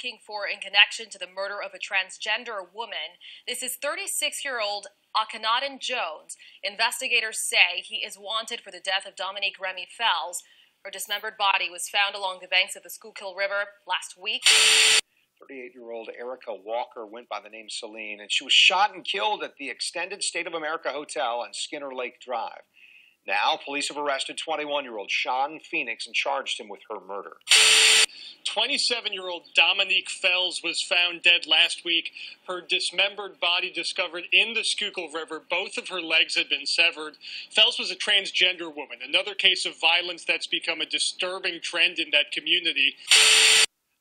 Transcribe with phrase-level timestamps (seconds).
[0.00, 3.20] Looking for in connection to the murder of a transgender woman.
[3.46, 6.36] This is 36 year old Akhenaten Jones.
[6.62, 10.42] Investigators say he is wanted for the death of Dominique Remy Fells.
[10.84, 14.44] Her dismembered body was found along the banks of the Schuylkill River last week.
[15.38, 19.04] 38 year old Erica Walker went by the name Celine, and she was shot and
[19.04, 22.62] killed at the Extended State of America Hotel on Skinner Lake Drive.
[23.30, 27.36] Now, police have arrested 21 year old Sean Phoenix and charged him with her murder.
[28.44, 32.10] 27 year old Dominique Fells was found dead last week.
[32.48, 35.40] Her dismembered body discovered in the Schuylkill River.
[35.48, 37.18] Both of her legs had been severed.
[37.50, 42.10] Fells was a transgender woman, another case of violence that's become a disturbing trend in
[42.10, 42.96] that community.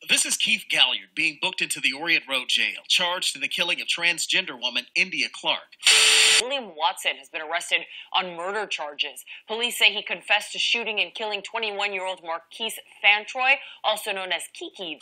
[0.09, 3.79] This is Keith Gaillard being booked into the Orient Road jail, charged in the killing
[3.79, 5.75] of transgender woman India Clark.
[6.41, 7.81] William Watson has been arrested
[8.13, 9.25] on murder charges.
[9.47, 14.31] Police say he confessed to shooting and killing 21 year old Marquise Fantroy, also known
[14.31, 14.99] as Kiki.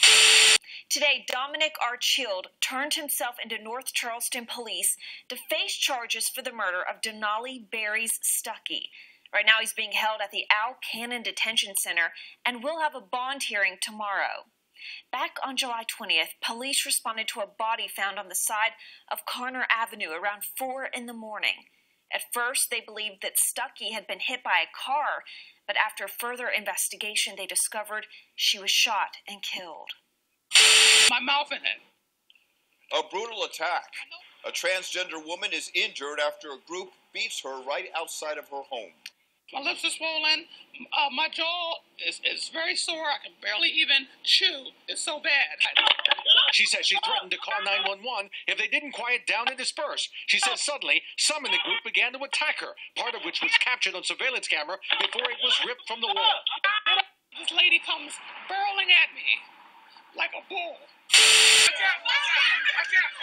[0.89, 4.97] Today, Dominic Archild turned himself into North Charleston police
[5.29, 8.89] to face charges for the murder of Denali Berries Stuckey.
[9.33, 12.13] Right now, he's being held at the Al Cannon Detention Center
[12.45, 14.45] and will have a bond hearing tomorrow.
[15.11, 18.71] Back on July 20th, police responded to a body found on the side
[19.11, 21.65] of Carner Avenue around 4 in the morning.
[22.13, 25.23] At first, they believed that Stuckey had been hit by a car,
[25.65, 29.89] but after further investigation, they discovered she was shot and killed.
[31.09, 31.81] My mouth in it.
[32.97, 33.91] A brutal attack.
[34.47, 38.93] A transgender woman is injured after a group beats her right outside of her home.
[39.53, 40.51] My lips are swollen.
[40.91, 43.07] Uh, my jaw is, is very sore.
[43.07, 44.75] I can barely even chew.
[44.87, 45.55] It's so bad.
[46.51, 50.09] She says she threatened to call 911 if they didn't quiet down and disperse.
[50.27, 53.55] She says suddenly some in the group began to attack her, part of which was
[53.63, 56.39] captured on surveillance camera before it was ripped from the wall.
[57.39, 58.11] This lady comes
[58.51, 59.27] barreling at me
[60.15, 60.75] like a bull.
[60.75, 62.03] Watch out!
[62.03, 62.67] Watch out!
[62.75, 63.17] Watch out!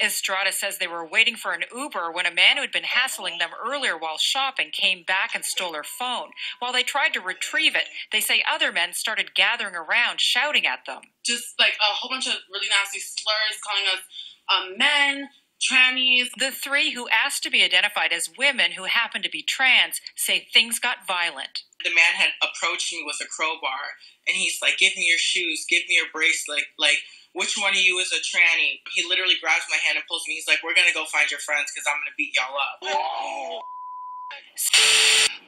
[0.00, 3.38] Estrada says they were waiting for an Uber when a man who had been hassling
[3.38, 6.30] them earlier while shopping came back and stole her phone.
[6.58, 10.86] While they tried to retrieve it, they say other men started gathering around, shouting at
[10.86, 11.02] them.
[11.24, 14.02] Just like a whole bunch of really nasty slurs, calling us
[14.48, 15.28] um, men,
[15.60, 16.28] trannies.
[16.38, 20.48] The three who asked to be identified as women who happen to be trans say
[20.52, 21.62] things got violent.
[21.84, 25.64] The man had approached me with a crowbar, and he's like, "Give me your shoes,
[25.68, 28.82] give me your bracelet, like." Which one of you is a tranny?
[28.92, 30.34] He literally grabs my hand and pulls me.
[30.34, 33.62] He's like, "We're gonna go find your friends because I'm gonna beat y'all up."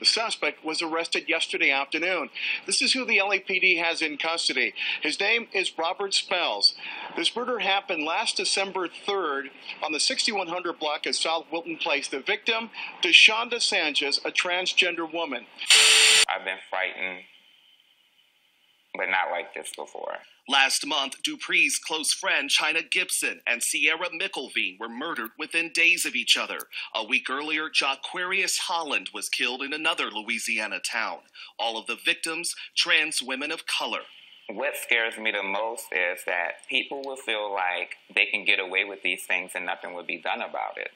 [0.03, 2.31] The suspect was arrested yesterday afternoon.
[2.67, 4.75] This is who the LAPD has in custody.
[5.01, 6.75] His name is Robert Spells.
[7.17, 9.51] This murder happened last December 3rd
[9.81, 12.09] on the 6100 block of South Wilton Place.
[12.09, 12.71] The victim,
[13.01, 15.47] Deshonda Sanchez, a transgender woman.
[16.29, 17.21] I've been frightened,
[18.95, 20.19] but not like this before.
[20.49, 26.15] Last month, Dupree's close friend Chyna Gibson and Ciara McElveen were murdered within days of
[26.15, 26.59] each other.
[26.95, 31.21] A week earlier, Jaquarius Holland was killed in another Louisiana town.
[31.59, 34.01] All of the victims, trans women of color.
[34.51, 38.85] What scares me the most is that people will feel like they can get away
[38.85, 40.91] with these things and nothing will be done about it.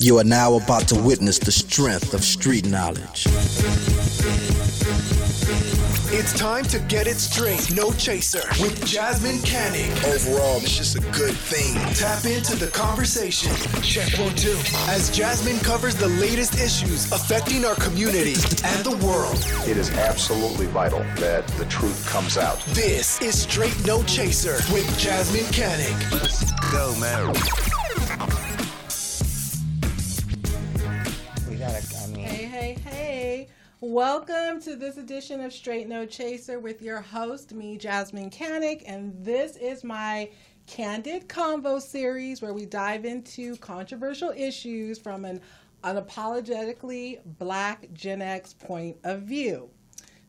[0.00, 3.26] You are now about to witness the strength of street knowledge.
[6.14, 7.74] It's time to get it straight.
[7.74, 9.90] No chaser with Jasmine Cannick.
[10.04, 11.74] Overall, it's just a good thing.
[11.94, 13.50] Tap into the conversation.
[13.82, 14.56] Check one, two.
[14.88, 18.34] As Jasmine covers the latest issues affecting our community
[18.64, 19.44] and the world.
[19.66, 22.60] It is absolutely vital that the truth comes out.
[22.68, 26.12] This is Straight No Chaser with Jasmine Cannick.
[26.12, 27.81] Let's go, man.
[33.84, 39.12] Welcome to this edition of Straight No Chaser with your host, me, Jasmine Cannick, and
[39.24, 40.30] this is my
[40.68, 45.40] Candid Convo series where we dive into controversial issues from an
[45.82, 49.68] unapologetically black Gen X point of view.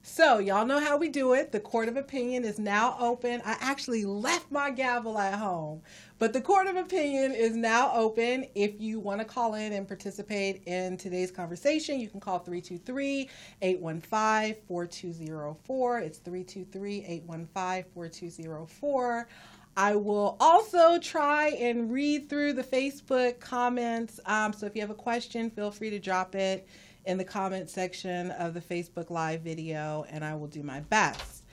[0.01, 1.51] So, y'all know how we do it.
[1.51, 3.39] The court of opinion is now open.
[3.45, 5.83] I actually left my gavel at home,
[6.23, 8.45] but the court of opinion is now open.
[8.55, 13.29] If you want to call in and participate in today's conversation, you can call 323
[13.61, 15.99] 815 4204.
[15.99, 19.27] It's 323 815 4204.
[19.75, 24.21] I will also try and read through the Facebook comments.
[24.25, 26.65] Um, so if you have a question, feel free to drop it
[27.03, 31.43] in the comment section of the Facebook Live video, and I will do my best.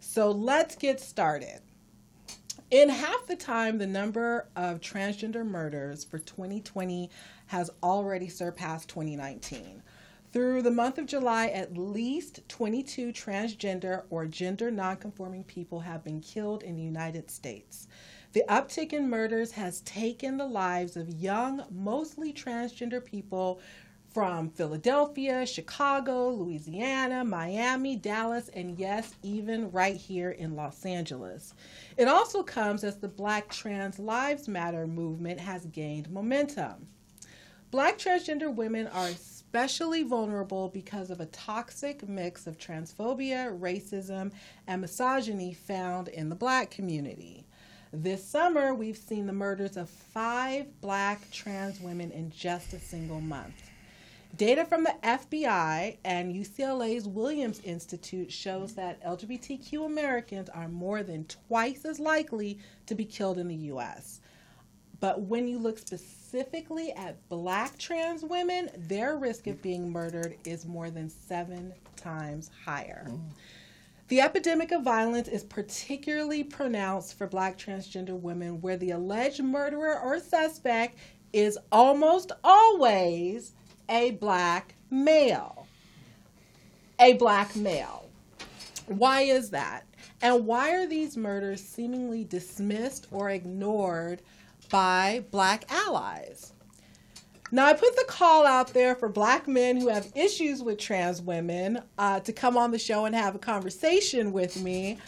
[0.00, 1.62] So let's get started.
[2.70, 7.08] In half the time, the number of transgender murders for 2020
[7.46, 9.82] has already surpassed 2019.
[10.34, 16.20] Through the month of July, at least 22 transgender or gender nonconforming people have been
[16.20, 17.88] killed in the United States.
[18.34, 23.60] The uptick in murders has taken the lives of young, mostly transgender people
[24.12, 31.54] from Philadelphia, Chicago, Louisiana, Miami, Dallas, and yes, even right here in Los Angeles.
[31.96, 36.88] It also comes as the Black Trans Lives Matter movement has gained momentum.
[37.70, 44.32] Black transgender women are especially vulnerable because of a toxic mix of transphobia, racism,
[44.66, 47.44] and misogyny found in the black community.
[47.92, 53.20] This summer, we've seen the murders of five black trans women in just a single
[53.20, 53.67] month.
[54.36, 61.24] Data from the FBI and UCLA's Williams Institute shows that LGBTQ Americans are more than
[61.24, 64.20] twice as likely to be killed in the U.S.
[65.00, 70.66] But when you look specifically at black trans women, their risk of being murdered is
[70.66, 73.06] more than seven times higher.
[73.08, 73.20] Mm.
[74.08, 80.00] The epidemic of violence is particularly pronounced for black transgender women, where the alleged murderer
[80.00, 80.96] or suspect
[81.32, 83.52] is almost always
[83.88, 85.66] a black male.
[87.00, 88.08] A black male.
[88.86, 89.84] Why is that?
[90.20, 94.22] And why are these murders seemingly dismissed or ignored
[94.70, 96.52] by black allies?
[97.50, 101.22] Now, I put the call out there for black men who have issues with trans
[101.22, 104.98] women uh, to come on the show and have a conversation with me.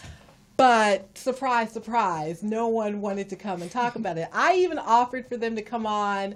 [0.57, 4.27] But surprise, surprise, no one wanted to come and talk about it.
[4.33, 6.35] I even offered for them to come on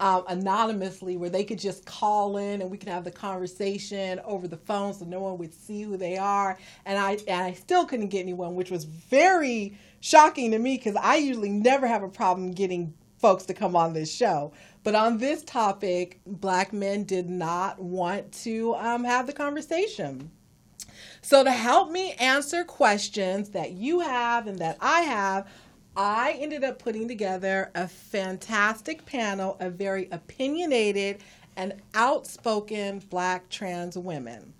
[0.00, 4.46] um, anonymously where they could just call in and we could have the conversation over
[4.46, 6.58] the phone so no one would see who they are.
[6.84, 10.96] And I and I still couldn't get anyone, which was very shocking to me because
[10.96, 14.52] I usually never have a problem getting folks to come on this show.
[14.84, 20.30] But on this topic, black men did not want to um, have the conversation.
[21.22, 25.48] So, to help me answer questions that you have and that I have,
[25.96, 31.22] I ended up putting together a fantastic panel of very opinionated
[31.56, 34.52] and outspoken black trans women.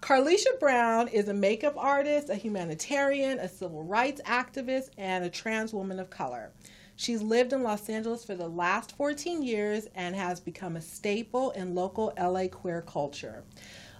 [0.00, 5.72] Carlisha Brown is a makeup artist, a humanitarian, a civil rights activist, and a trans
[5.72, 6.52] woman of color.
[6.94, 11.50] She's lived in Los Angeles for the last 14 years and has become a staple
[11.52, 13.42] in local LA queer culture.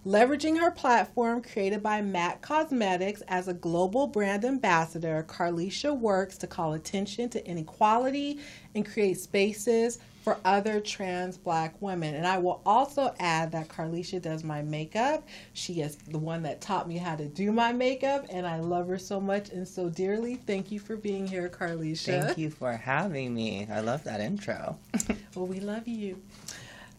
[0.07, 6.47] Leveraging her platform created by MAC Cosmetics as a global brand ambassador, Carlisha works to
[6.47, 8.39] call attention to inequality
[8.75, 12.15] and create spaces for other trans black women.
[12.15, 15.27] And I will also add that Carlisha does my makeup.
[15.55, 18.89] She is the one that taught me how to do my makeup, and I love
[18.89, 20.35] her so much and so dearly.
[20.35, 22.21] Thank you for being here, Carlisha.
[22.25, 23.67] Thank you for having me.
[23.71, 24.79] I love that intro.
[25.35, 26.21] well, we love you.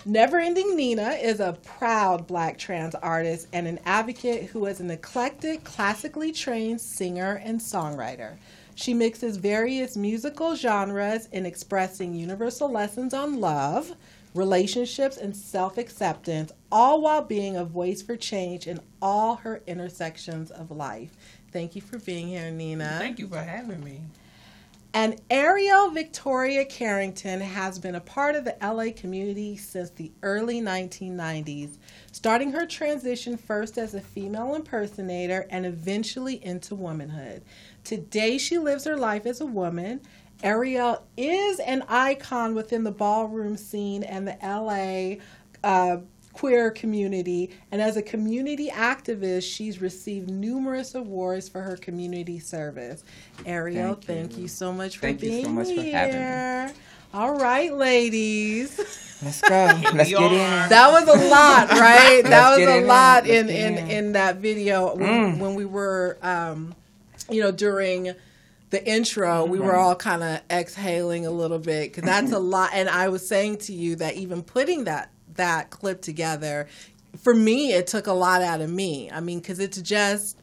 [0.07, 4.91] Never Ending Nina is a proud black trans artist and an advocate who is an
[4.91, 8.37] eclectic, classically trained singer and songwriter.
[8.75, 13.95] She mixes various musical genres in expressing universal lessons on love,
[14.35, 20.51] relationships, and self acceptance, all while being a voice for change in all her intersections
[20.51, 21.17] of life.
[21.51, 22.97] Thank you for being here, Nina.
[22.99, 24.01] Thank you for having me.
[24.95, 30.61] And Ariel Victoria Carrington has been a part of the LA community since the early
[30.61, 31.79] 1990s,
[32.13, 37.43] starting her transition first as a female impersonator and eventually into womanhood.
[37.83, 39.99] Today, she lives her life as a woman.
[40.41, 45.21] Ariel is an icon within the ballroom scene and the LA
[45.61, 45.97] uh,
[46.35, 47.49] queer community.
[47.71, 53.03] And as a community activist, she's received numerous awards for her community service.
[53.45, 56.73] Ariel, thank you, thank you so much for thank being so much here.
[57.13, 58.77] All right, ladies.
[59.23, 59.47] Let's go.
[59.93, 60.69] Let's get in.
[60.69, 62.21] That was a lot, right?
[62.25, 65.39] that was a lot in, in, in, in, that video when, mm.
[65.39, 66.75] when we were, um,
[67.29, 68.13] you know, during
[68.71, 69.79] the intro, we were mm-hmm.
[69.79, 72.71] all kind of exhaling a little bit because that's a lot.
[72.73, 76.67] And I was saying to you that even putting that that clip together
[77.17, 79.09] for me, it took a lot out of me.
[79.11, 80.37] I mean, because it's just,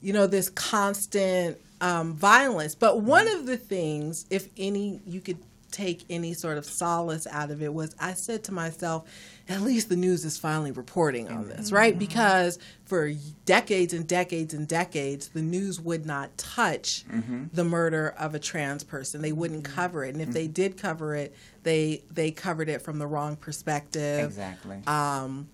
[0.00, 2.74] you know, this constant um, violence.
[2.74, 5.38] But one of the things, if any, you could
[5.70, 9.08] take any sort of solace out of it was I said to myself,
[9.48, 11.98] at least the news is finally reporting on this, right?
[11.98, 13.12] Because for
[13.44, 17.50] decades and decades and decades, the news would not touch Mhm.
[17.52, 19.20] the murder of a trans person.
[19.22, 22.98] They wouldn't cover it, and if they did cover it, they they covered it from
[22.98, 24.24] the wrong perspective.
[24.26, 24.78] Exactly.
[24.86, 25.48] Um,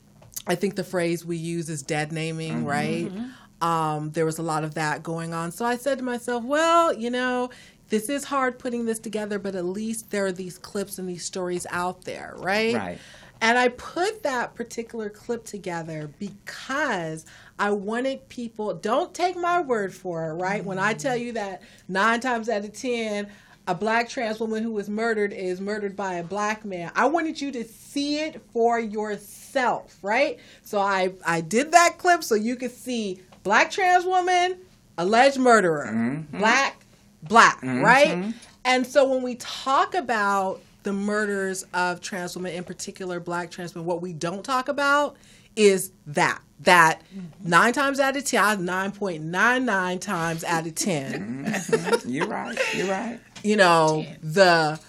[0.47, 2.67] I think the phrase we use is dead naming, Mhm.
[2.67, 3.13] right?
[3.61, 5.51] Um, there was a lot of that going on.
[5.51, 7.51] So I said to myself, well, you know,
[7.91, 11.25] this is hard putting this together, but at least there are these clips and these
[11.25, 12.75] stories out there, right?
[12.75, 12.99] Right.
[13.41, 17.25] And I put that particular clip together because
[17.59, 20.65] I wanted people, don't take my word for it, right?
[20.65, 23.29] When I tell you that nine times out of 10,
[23.69, 26.91] a black trans woman who was murdered is murdered by a black man.
[26.97, 30.39] I wanted you to see it for yourself, right?
[30.63, 34.57] So I, I did that clip so you could see black trans woman,
[34.97, 35.91] alleged murderer,
[36.33, 36.85] black,
[37.23, 37.83] black, Mhm.
[37.83, 38.35] right?
[38.65, 43.75] And so when we talk about the murders of trans women, in particular black trans
[43.75, 45.17] women, what we don't talk about
[45.57, 46.41] is that.
[46.63, 47.03] That
[47.45, 51.55] nine times out of 10, 9.99 times out of 10,
[52.07, 52.59] You're right.
[52.75, 53.21] You're right.
[53.45, 54.81] you know, the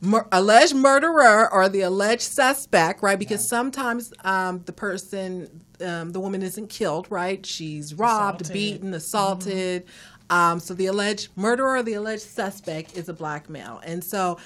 [0.00, 3.18] mur- alleged murderer or the alleged suspect, right?
[3.18, 7.44] Because sometimes um, the person, um, the woman isn't killed, right?
[7.44, 8.54] She's robbed, Assaulted.
[8.54, 9.84] beaten, assaulted.
[10.30, 13.80] Um, so the alleged murderer or the alleged suspect is a black male.
[13.84, 14.38] And so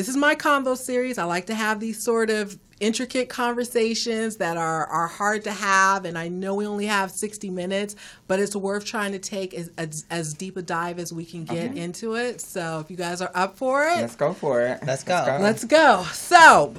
[0.00, 1.18] this is my convo series.
[1.18, 6.06] I like to have these sort of intricate conversations that are, are hard to have.
[6.06, 9.70] And I know we only have 60 minutes, but it's worth trying to take as,
[9.76, 11.78] as, as deep a dive as we can get Okay.
[11.78, 12.40] into it.
[12.40, 14.80] So if you guys are up for it, Let's go for it.
[14.86, 15.38] Let's go.
[15.38, 16.04] Let's go.
[16.14, 16.74] So,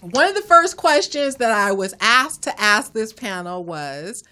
[0.00, 4.24] one of the first questions that I was asked to ask this panel was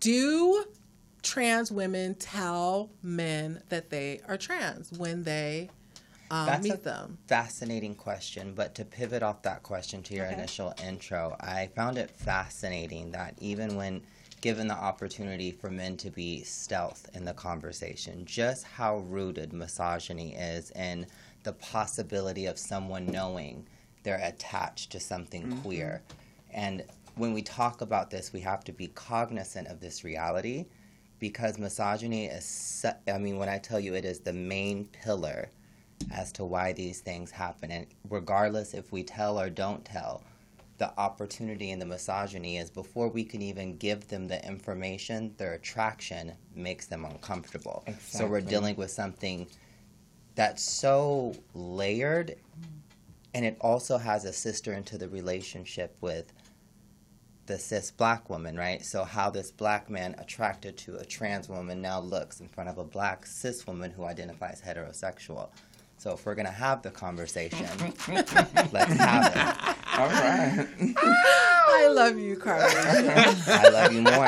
[0.00, 0.64] Do
[1.22, 5.70] trans women tell men that they are trans when they
[6.32, 7.18] um, That's meet a them?
[7.28, 8.54] fascinating question.
[8.54, 10.34] But to pivot off that question to your Okay.
[10.34, 14.02] initial intro, I found it fascinating that even when
[14.40, 20.34] given the opportunity for men to be stealth in the conversation, just how rooted misogyny
[20.34, 21.06] is in
[21.44, 23.64] the possibility of someone knowing
[24.02, 25.62] they're attached to something Mhm.
[25.62, 26.02] queer.
[26.52, 26.84] And
[27.14, 30.66] when we talk about this, we have to be cognizant of this reality
[31.20, 35.50] because misogyny is, su- I mean, when I tell you it is the main pillar
[36.10, 37.70] as to why these things happen.
[37.70, 40.22] And regardless if we tell or don't tell,
[40.78, 45.54] the opportunity and the misogyny is before we can even give them the information, their
[45.54, 47.84] attraction makes them uncomfortable.
[48.08, 49.46] So we're dealing with something
[50.34, 52.36] that's so layered
[53.34, 56.32] and it also has a sister into the relationship with
[57.46, 58.84] the cis black woman, right?
[58.84, 62.78] So how this black man attracted to a trans woman now looks in front of
[62.78, 65.48] a black cis woman who identifies heterosexual.
[66.02, 67.64] So if we're gonna have the conversation,
[68.08, 69.76] let's have it.
[69.96, 70.66] All right.
[70.98, 72.64] I love you, Carly.
[72.74, 74.26] I love you more.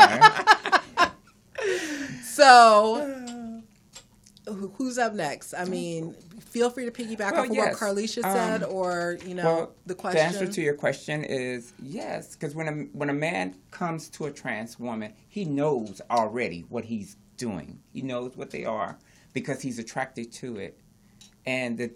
[2.22, 3.60] So,
[4.76, 5.52] who's up next?
[5.52, 7.80] I mean, feel free to piggyback Well, off of yes.
[7.80, 10.20] what Carlisha Um, said, or you know, well, the question.
[10.20, 14.26] The answer to your question is yes, because when a when a man comes to
[14.26, 17.80] a trans woman, he knows already what he's doing.
[17.92, 18.96] He knows what they are
[19.32, 20.78] because he's attracted to it.
[21.46, 21.90] And the,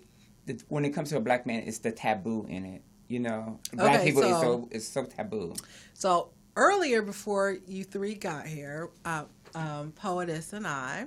[0.47, 2.83] the when it comes to a black man, it's the taboo in it.
[3.09, 5.55] You know, black Okay, people is so- so is so taboo.
[5.95, 9.25] So earlier, before you three got here, uh,
[9.55, 11.07] um, Poetess and I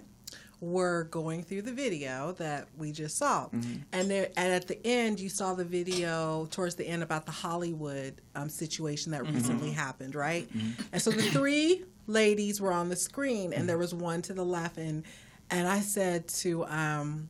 [0.59, 3.81] were going through the video that we just saw, Mhm.
[3.93, 7.31] and there, and at the end, you saw the video towards the end about the
[7.31, 9.33] Hollywood um, situation that Mhm.
[9.35, 10.47] recently happened, right?
[10.91, 14.45] And so the three ladies were on the screen, and there was one to the
[14.45, 15.03] left, and
[15.49, 17.27] and I said to um,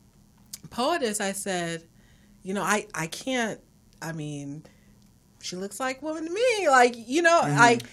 [0.69, 1.83] Poetess, I said,
[2.43, 3.59] you know, I I can't.
[4.01, 4.63] I mean,
[5.41, 7.57] she looks like woman to me, like you know, Mhm.
[7.57, 7.83] like.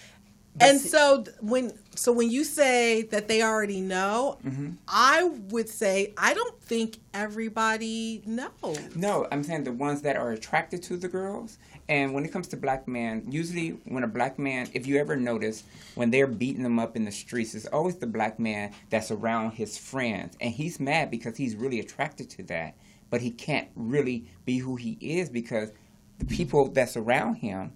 [0.61, 6.13] And so when so when you say that they already know, hmm I would say
[6.17, 8.95] I don't think everybody knows.
[8.95, 11.57] No, I'm saying the ones that are attracted to the girls.
[11.89, 15.15] And when it comes to black men, usually when a black man, if you ever
[15.15, 15.63] notice,
[15.95, 19.51] when they're beating them up in the streets, it's always the black man that's around
[19.51, 20.37] his friends.
[20.39, 22.75] And he's mad because he's really attracted to that.
[23.09, 25.71] But he can't really be who he is because
[26.19, 27.73] the people that's around him,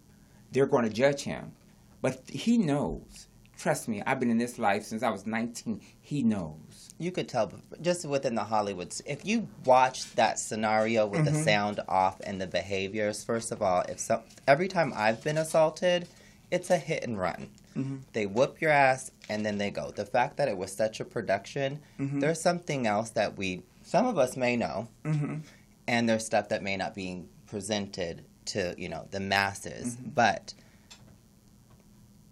[0.51, 1.53] they're going to judge him.
[2.01, 3.27] But he knows.
[3.63, 5.79] Trust me, I've been in this life since I was 19.
[6.01, 6.93] He knows.
[6.99, 7.49] You could tell
[7.81, 9.01] just within the Hollywoods.
[9.05, 11.43] If you watch that scenario with the Mhm.
[11.45, 16.09] sound off and the behaviors, first of all, if so, every time I've been assaulted,
[16.51, 17.51] it's a hit and run.
[17.73, 18.01] Mhm.
[18.11, 19.91] They whoop your ass and then they go.
[19.91, 22.19] The fact that it was such a production, Mhm.
[22.19, 25.43] there's something else that we, some of us may know, Mhm.
[25.87, 29.95] and there's stuff that may not be presented to you know the masses.
[29.95, 30.09] Mm-hmm.
[30.09, 30.53] But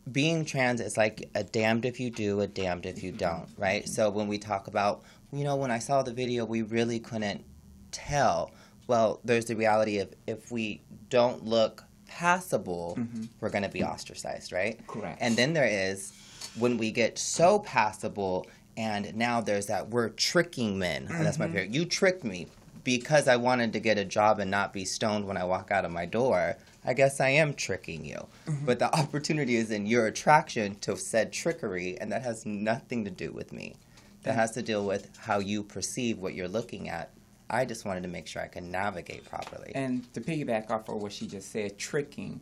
[0.09, 3.87] being trans is like a damned if you do, a damned if you don't, right?
[3.87, 7.43] So when we talk about, you know, when I saw the video, we really couldn't
[7.91, 8.51] tell.
[8.87, 13.27] Well, there's the reality of if we don't look passable, Mhm.
[13.39, 14.85] we're going to be ostracized, right?
[14.87, 15.17] Correct.
[15.21, 16.11] And then there is
[16.55, 21.07] when we get so passable, and now there's that we're tricking men.
[21.09, 21.51] And that's my Mhm.
[21.53, 21.73] favorite.
[21.73, 22.47] You tricked me
[22.83, 25.85] because I wanted to get a job and not be stoned when I walk out
[25.85, 26.57] of my door.
[26.83, 28.27] I guess I am tricking you.
[28.47, 28.65] Mhm.
[28.65, 33.11] But the opportunity is in your attraction to said trickery, and that has nothing to
[33.11, 33.75] do with me.
[34.23, 37.11] That has to deal with how you perceive what you're looking at.
[37.49, 39.71] I just wanted to make sure I can navigate properly.
[39.75, 42.39] And to piggyback off of what she just said, tricking.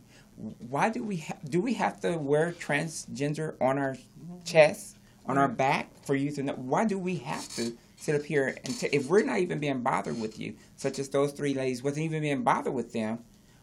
[0.68, 3.96] Why do we ha- do we have to wear transgender on our
[4.44, 6.52] chest, on our back for you to know?
[6.54, 9.80] Why do we have to sit up here and t- if we're not even being
[9.82, 13.18] bothered with you, such as those three ladies wasn't even being bothered with them?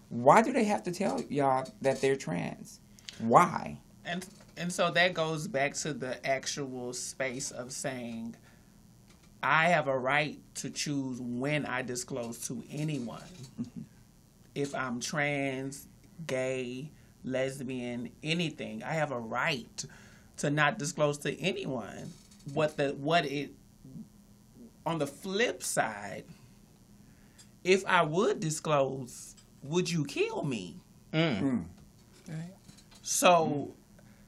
[0.10, 2.80] Why do they have to tell y'all that they're trans?
[3.20, 3.80] Why?
[4.08, 8.36] and and so that goes back to the actual space of saying
[9.44, 13.22] I have a right to choose when I disclose to anyone.
[13.62, 13.82] Mm-hmm.
[14.56, 15.88] If I'm trans,
[16.26, 16.90] gay,
[17.24, 19.86] lesbian, anything, I have a right
[20.38, 22.12] to not disclose to anyone
[22.54, 23.52] what the what it
[24.86, 26.24] on the flip side,
[27.64, 30.78] if I would disclose, would you kill me?
[31.14, 31.66] Mm.
[33.02, 33.74] So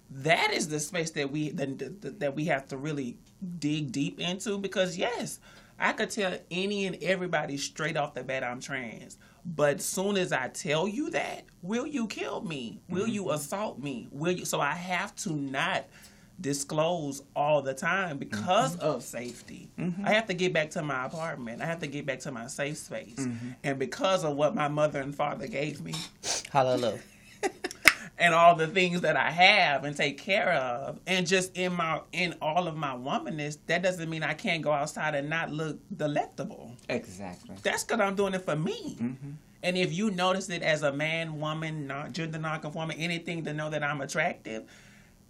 [0.09, 3.17] that is the space that we that, that we have to really
[3.59, 5.39] dig deep into because yes,
[5.77, 9.17] I could tell any and everybody straight off the bat I'm trans.
[9.45, 12.81] But soon as I tell you that, will you kill me?
[12.89, 14.07] Will you assault me?
[14.11, 15.85] Will you so I have to not
[16.41, 19.69] disclose all the time because of safety.
[19.77, 20.05] Mhm.
[20.05, 21.61] I have to get back to my apartment.
[21.61, 23.15] I have to get back to my safe space.
[23.17, 23.55] Mhm.
[23.63, 25.93] And because of what my mother and father gave me,
[26.51, 26.99] Hallelujah.
[28.17, 32.01] and all the things that I have and take care of, and just in my
[32.11, 35.77] in all of my womanness, that doesn't mean I can't go outside and not look
[35.95, 36.71] delectable.
[36.87, 37.55] Exactly.
[37.63, 38.95] That's because I'm doing it for me.
[38.99, 39.31] Mm-hmm.
[39.61, 43.69] And if you notice it as a man, woman, non, gender nonconforming, anything to know
[43.69, 44.63] that I'm attractive,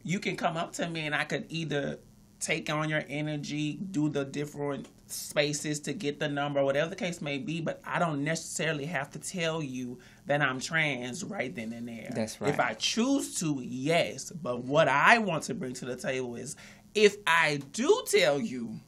[0.10, 2.00] you can come up to me and I could either
[2.39, 7.22] take on your energy, do the different spaces to get the number, whatever the case
[7.22, 11.74] may be, but I don't necessarily have to tell you that I'm trans right then
[11.74, 12.10] and there.
[12.12, 12.50] That's right.
[12.50, 14.32] If I choose to, yes.
[14.32, 16.56] But what I want to bring to the table is
[16.95, 18.80] if I do tell you,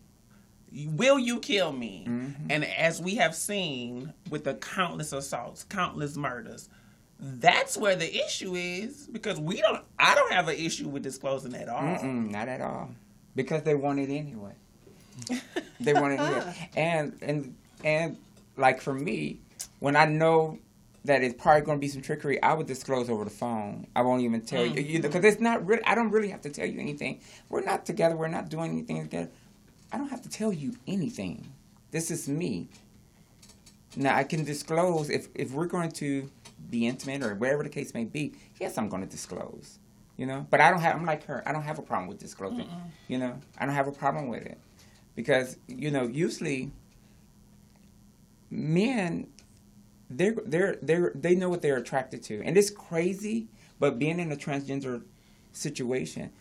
[0.72, 2.06] will you kill me?
[2.10, 2.48] Mm-hmm.
[2.50, 6.68] And as we have seen with the countless assaults, countless murders,
[7.22, 9.84] that's where the issue is because we don't.
[10.00, 11.82] I don't have an issue with disclosing at all.
[11.82, 12.90] Mm-mm, not at all.
[13.36, 14.54] Because they want it anyway.
[15.80, 16.70] they want it anyway.
[16.76, 18.18] And and and
[18.58, 19.40] like for me,
[19.80, 20.58] when I know
[21.06, 23.88] that it's probably going to be some trickery, I would disclose over the phone.
[23.96, 25.02] I won't even tell you Mm-hmm.
[25.02, 25.84] because it's not really.
[25.86, 27.22] I don't really have to tell you anything.
[27.50, 28.16] We're not together.
[28.16, 29.30] We're not doing anything together.
[29.92, 31.52] I don't have to tell you anything.
[31.92, 32.70] This is me.
[33.96, 36.30] Now I can disclose if if we're going to
[36.72, 38.34] be intimate or whatever the case may be.
[38.60, 39.78] Yes, I'm going to disclose.
[40.18, 40.96] You know, but I don't have.
[40.96, 41.42] I'm like her.
[41.48, 42.66] I don't have a problem with disclosing.
[42.66, 42.92] Mm-mm.
[43.08, 44.60] You know, I don't have a problem with it
[45.16, 46.72] because you know usually
[48.52, 49.28] men
[50.10, 53.48] they're they're they're they know what they're attracted to, and it's crazy.
[53.80, 55.02] But being in a transgender
[55.54, 56.32] situation,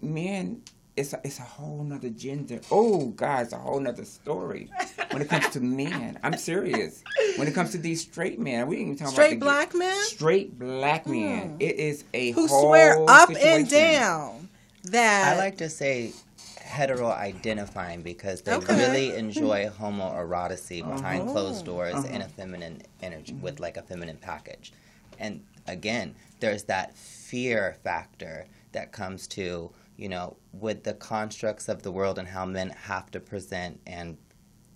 [0.00, 0.62] men.
[1.00, 2.60] It's a, it's a whole nother gender.
[2.70, 4.68] Oh God, it's a whole nother story
[5.12, 6.18] when it comes to men.
[6.22, 7.02] I'm serious.
[7.36, 9.74] When it comes to these straight men, we ain't even talking Straight about the- black
[9.74, 10.00] men?
[10.04, 11.56] Straight black men.
[11.58, 14.50] It is a Who whole swear up and down
[14.90, 16.12] that I like to say
[16.60, 18.76] hetero identifying because they Okay.
[18.76, 21.32] really enjoy homoeroticy behind Uh-huh.
[21.32, 22.08] closed doors Uh-huh.
[22.14, 24.72] in a feminine energy with like a feminine package.
[25.18, 31.82] And again, there's that fear factor that comes to, you know, with the constructs of
[31.82, 34.16] the world and how men have to present and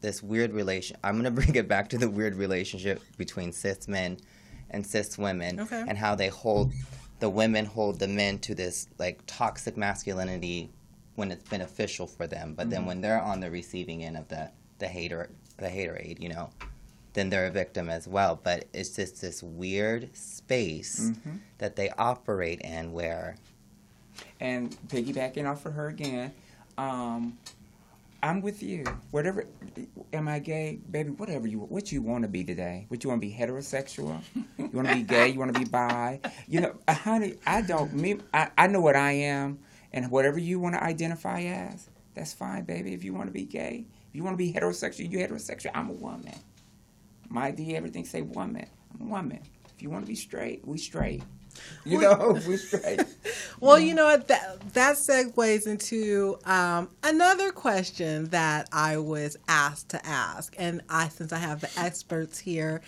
[0.02, 3.88] this weird relation I'm going to bring it back to the weird relationship between cis
[3.88, 4.18] men
[4.70, 5.82] and cis women Okay.
[5.88, 6.72] and how they hold
[7.20, 10.68] the women hold the men to this like toxic masculinity
[11.14, 12.87] when it's beneficial for them but then Mhm.
[12.88, 16.50] when they're on the receiving end of the the hater the haterade you know
[17.14, 21.38] then they're a victim as well but it's just this weird space Mhm.
[21.58, 23.37] that they operate in where
[24.40, 26.33] And piggybacking off of her again,
[26.79, 27.38] um,
[28.22, 28.85] I'm with you.
[29.11, 29.44] Whatever,
[30.12, 31.11] am I gay, baby?
[31.11, 32.87] Whatever you, what you want to be today?
[32.88, 34.20] What you want to be heterosexual?
[34.57, 35.29] You want to be gay?
[35.29, 36.20] You want to be bi?
[36.48, 37.92] You know, uh, honey, I don't.
[37.92, 39.59] Me, I, I know what I am,
[39.92, 42.94] and whatever you want to identify as, that's fine, baby.
[42.94, 45.72] If you want to be gay, if you want to be heterosexual, you heterosexual.
[45.74, 46.35] I'm a woman.
[47.29, 48.66] My D everything say woman.
[48.94, 49.40] I'm a woman.
[49.77, 51.22] If you want to be straight, we straight.
[51.86, 53.02] You know, we straight.
[53.60, 54.28] Well, you know what?
[54.28, 60.54] That, that segues into um, another question that I was asked to ask.
[60.58, 62.80] And I, since I have the experts here,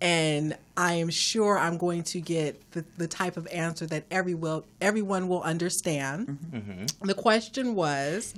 [0.00, 4.34] and I am sure I'm going to get the, the type of answer that every
[4.34, 6.38] will, everyone will understand.
[6.52, 7.06] Mm-hmm.
[7.06, 8.34] The question was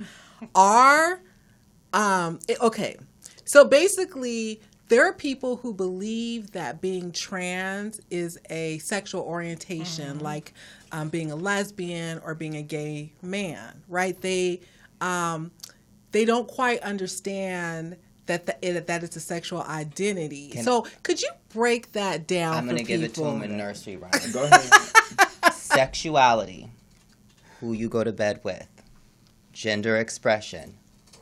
[0.55, 1.21] Are,
[1.93, 2.97] um, okay,
[3.45, 10.53] so basically, there are people who believe that being trans is a sexual orientation, like
[10.91, 14.19] um, being a lesbian or being a gay man, right?
[14.21, 14.61] They
[15.01, 15.51] um,
[16.11, 17.97] they don't quite understand
[18.27, 20.49] that the, it, that it's a sexual identity.
[20.49, 22.55] Can- so, could you break that down?
[22.55, 23.35] I'm going to give it to people?
[23.35, 24.11] him in nursery rhyme.
[24.33, 25.53] Go ahead.
[25.53, 26.71] Sexuality,
[27.59, 28.67] who you go to bed with.
[29.51, 30.75] Gender expression,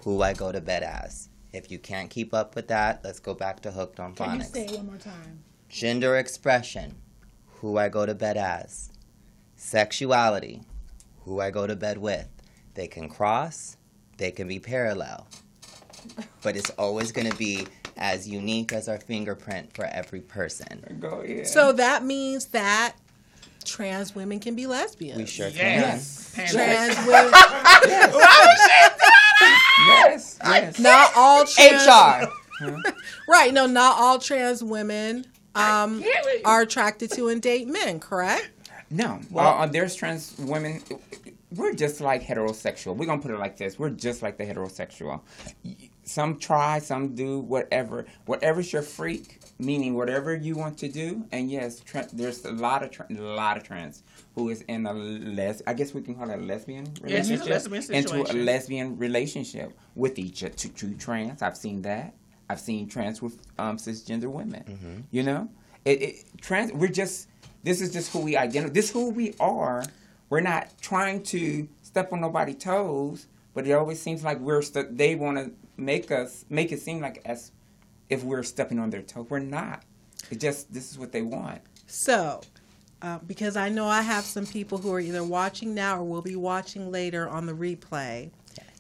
[0.04, 1.30] who I go to bed as.
[1.56, 4.44] If you can't keep up with that, let's go back to Hooked on Can you
[4.44, 4.52] Phonics.
[4.52, 5.40] say it one more time?
[5.70, 6.96] Gender expression,
[7.48, 8.92] who I go to bed as.
[9.56, 10.64] Sexuality,
[11.24, 12.28] who I go to bed with.
[12.74, 13.78] They can cross,
[14.18, 15.28] they can be parallel,
[16.44, 17.66] but it's always going to be
[17.96, 20.98] as unique as our fingerprint for every person.
[21.00, 21.48] Go ahead.
[21.48, 22.96] So that means that
[23.64, 25.18] trans women can be lesbians.
[25.18, 26.34] We sure Yes.
[26.36, 26.48] can.
[26.48, 27.32] Trans women.
[27.88, 28.14] yes,
[29.88, 30.40] yes.
[30.80, 31.88] Not all trans.
[31.88, 32.32] HR.
[33.28, 33.54] Right.
[33.54, 36.02] No, not all trans women um,
[36.46, 38.00] are attracted to and date men.
[38.00, 38.50] Correct.
[38.90, 39.20] No.
[39.30, 40.82] Well, uh, there's trans women.
[41.52, 42.96] We're just like heterosexual.
[42.96, 43.78] We're gonna put it like this.
[43.78, 45.20] We're just like the heterosexual.
[46.04, 48.06] Some try, some do, whatever.
[48.26, 51.26] Whatever's your freak, meaning whatever you want to do.
[51.34, 54.04] And yes, tra- there's a lot of tra- a lot of trans
[54.36, 55.62] who is in a les.
[55.66, 57.48] I guess we can call it a lesbian Yeah, a relationship.
[57.50, 60.54] lesbian into a lesbian relationship with each other.
[60.54, 61.42] Two, two trans.
[61.42, 62.14] I've seen that.
[62.50, 65.06] I've seen trans with um, cisgender women.
[65.12, 65.50] You know,
[65.86, 66.72] it, it trans.
[66.74, 67.30] We're just.
[67.64, 68.72] This is just who we identify.
[68.74, 69.84] This is who we are.
[70.30, 74.62] We're not trying to step on nobody's toes, but it always seems like we're.
[74.62, 77.52] St- they want to make us make it seem like as
[78.10, 79.26] if we're stepping on their toes.
[79.30, 79.82] We're not.
[80.30, 81.62] It just this is what they want.
[81.88, 82.42] So,
[83.06, 86.24] uh, because I know I have some people who are either watching now or will
[86.24, 88.32] be watching later on the replay,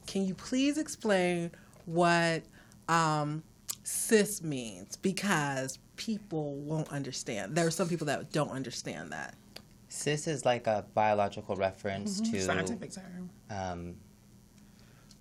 [0.07, 1.51] can you please explain
[1.85, 2.41] what
[2.89, 3.43] um,
[3.83, 4.95] cis means?
[4.97, 7.55] Because people won't understand.
[7.55, 9.35] There are some people that don't understand that.
[9.89, 12.31] Cis is like a biological reference Mhm.
[12.31, 13.29] to Scientific term.
[13.51, 13.95] Um,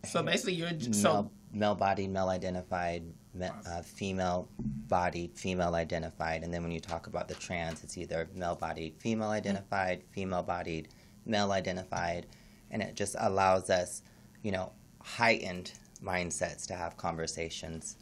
[0.06, 4.48] So basically, you're j- male, so male bodied, male identified, me, uh, female
[4.88, 8.96] bodied, female identified, and then when you talk about the trans, it's either male bodied,
[8.98, 10.88] female identified, female bodied,
[11.26, 12.26] male identified,
[12.70, 14.02] and it just allows us,
[14.42, 17.96] you know, heightened mindsets to have conversations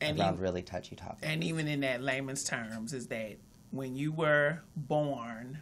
[0.00, 1.22] And around really touchy topics.
[1.22, 3.36] and even in that layman's terms, is that
[3.70, 5.58] when you were born,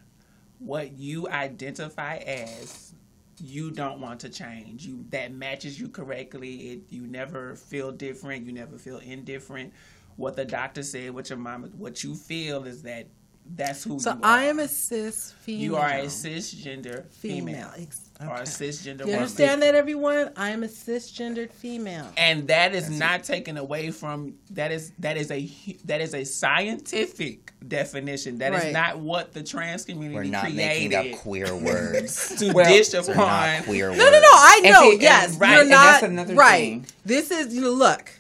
[0.59, 2.95] what you identify as,
[3.39, 4.87] you don't want to change.
[4.87, 6.55] You that matches you correctly.
[6.71, 8.47] It you never feel different.
[8.47, 9.73] You never feel indifferent.
[10.17, 13.07] What the doctor said, what your mama, what you feel is that
[13.55, 15.63] that's who So I am a cis female.
[15.63, 17.87] You are a cisgender female, Female,
[18.21, 18.43] ex- or a okay.
[18.43, 19.15] cisgender You woman.
[19.21, 20.31] understand that, everyone?
[20.37, 22.07] I am a cisgendered female.
[22.17, 25.49] and that is not taken away from that is that is a
[25.85, 28.73] that is a scientific definition That is Right.
[28.73, 32.37] not what the trans community We're not created making up queer words.
[32.39, 33.99] to Well, dish they're upon not queer words.
[33.99, 34.29] No, no, no.
[34.33, 34.81] I know.
[34.83, 36.59] see, and- yes, right, you're and not that's another right.
[36.61, 36.87] thing.
[37.05, 38.11] This is you know, look.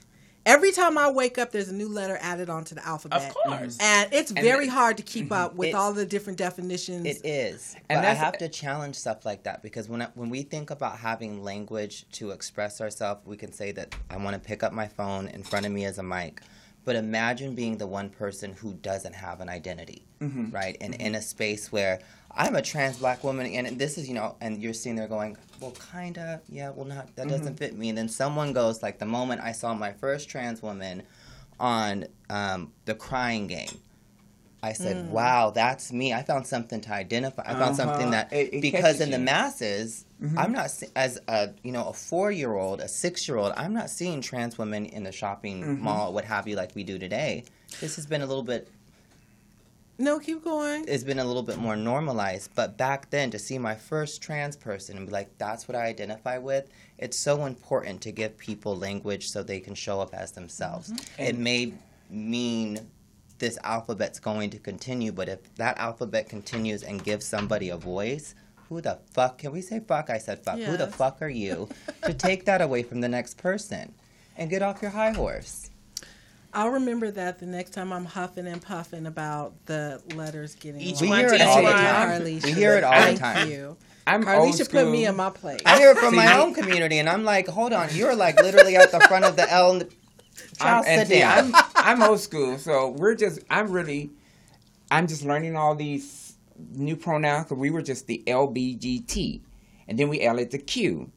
[0.47, 3.31] Every time I wake up, there's a new letter added onto the alphabet.
[3.31, 3.79] Of course.
[3.81, 5.33] and it's And very it- hard to keep mm-hmm.
[5.33, 7.05] up with all the different definitions.
[7.05, 10.31] It is, And but I have to challenge stuff like that because when I, when
[10.31, 14.41] we think about having language to express ourselves, we can say that I want to
[14.41, 16.41] pick up my phone in front of me as a mic.
[16.87, 20.53] But imagine being the one person who doesn't have an identity, Mhm.
[20.55, 20.77] right?
[20.81, 21.99] And in a space where
[22.31, 25.37] I'm a trans black woman, and this is you know, and you're sitting there going,
[25.61, 27.59] well, kinda, yeah, well, not that doesn't Mhm.
[27.59, 27.88] fit me.
[27.88, 31.03] And then someone goes like, the moment I saw my first trans woman
[31.59, 33.81] on um, the Crying Game.
[34.62, 35.09] I said, Mm.
[35.11, 37.42] "Wow, that's me." I found something to identify.
[37.47, 38.11] I found something Uh-huh.
[38.29, 39.25] that It- it because catches in the you.
[39.25, 40.35] masses, Mhm.
[40.38, 43.53] I'm not as a you know a four year old, a six year old.
[43.57, 45.81] I'm not seeing trans women in the shopping Mhm.
[45.81, 47.45] mall, what have you, like we do today.
[47.81, 48.69] This has been a little bit
[49.99, 50.85] No, keep going.
[50.88, 52.51] It's been a little bit more normalized.
[52.55, 55.87] But back then, to see my first trans person and be like, that's what I
[55.87, 60.33] identify with, it's so important to give people language so they can show up as
[60.33, 60.90] themselves.
[60.92, 61.23] Mm-hmm.
[61.23, 61.73] It may
[62.11, 62.81] mean
[63.38, 68.35] this alphabet's going to continue, but if that alphabet continues and gives somebody a voice,
[68.68, 70.11] who the fuck, can we say fuck?
[70.11, 70.59] I said fuck.
[70.59, 71.68] Who the fuck are you
[72.03, 73.94] to take that away from the next person
[74.37, 75.70] and get off your high horse?
[76.53, 81.03] I'll remember that the next time I'm huffing and puffing about the letters getting Each
[81.03, 81.14] longer.
[81.14, 82.22] We hear it all the time.
[82.22, 82.44] Carlisha.
[82.44, 83.37] We hear it all the time.
[83.37, 83.77] Thank you.
[84.07, 85.61] I'm Carlisha old put me in my place.
[85.66, 88.14] I hear it from See, my I- own community, and I'm like, hold on, you're
[88.16, 89.83] like literally at the front of the L.
[90.40, 91.22] And the, I'm, and see.
[91.22, 93.40] I'm, I'm old school, so we're just.
[93.51, 94.11] I'm really.
[94.90, 96.35] I'm just learning all these
[96.72, 99.40] new pronouns because we were just the LBGT,
[99.88, 101.11] and then we added the Q,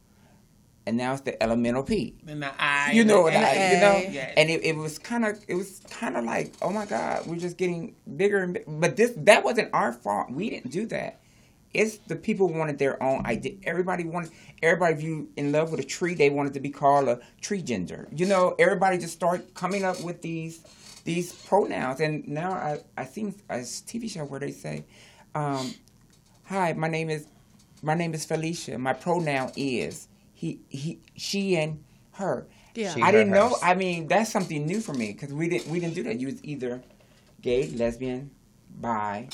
[0.85, 2.15] and now it's the elemental P.
[2.27, 2.91] And the I.
[2.93, 3.37] You know the what A.
[3.37, 4.33] I, you know, Yes.
[4.37, 7.37] and it, it was kind of, it was kind of like, oh my God, we're
[7.37, 8.65] just getting bigger and bigger.
[8.67, 10.31] But this, that wasn't our fault.
[10.31, 11.19] We didn't do that.
[11.73, 13.53] It's the people wanted their own idea.
[13.63, 14.31] Everybody wanted,
[14.63, 17.61] everybody, if you in love with a tree, they wanted to be called a tree
[17.61, 18.07] gender.
[18.11, 20.61] You know, everybody just started coming up with these,
[21.03, 21.99] these pronouns.
[21.99, 24.85] And now I, I think a TV show where they say,
[25.35, 25.73] um,
[26.45, 27.27] hi, my name is,
[27.83, 28.77] my name is Felicia.
[28.77, 32.47] My pronoun is he, he, she, and her.
[32.73, 32.93] Yeah.
[32.93, 33.49] She, I her, didn't know.
[33.49, 33.59] hers.
[33.61, 36.19] I mean, that's something new for me because we didn't we didn't do that.
[36.19, 36.81] You was either
[37.41, 38.31] gay, lesbian,
[38.79, 39.27] bi,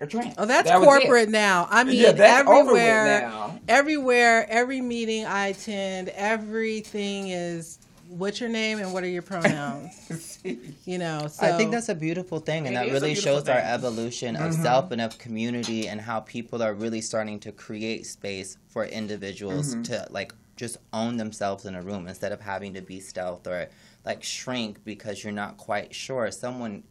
[0.00, 0.34] or trans.
[0.38, 1.66] Oh, that's That corporate now.
[1.70, 3.58] I mean, Yeah, that's everywhere, now.
[3.68, 7.78] everywhere, every meeting I attend, everything is
[8.08, 10.38] what's your name and what are your pronouns.
[10.84, 13.12] you know, so I think that's a beautiful thing, and It that is a really
[13.14, 14.62] beautiful shows our evolution of Mhm.
[14.62, 19.74] self and of community, and how people are really starting to create space for individuals
[19.74, 19.84] Mhm.
[19.84, 23.68] to like just own themselves in a room instead of having to be stealth or
[24.06, 26.30] like shrink because you're not quite sure.
[26.30, 26.82] Someone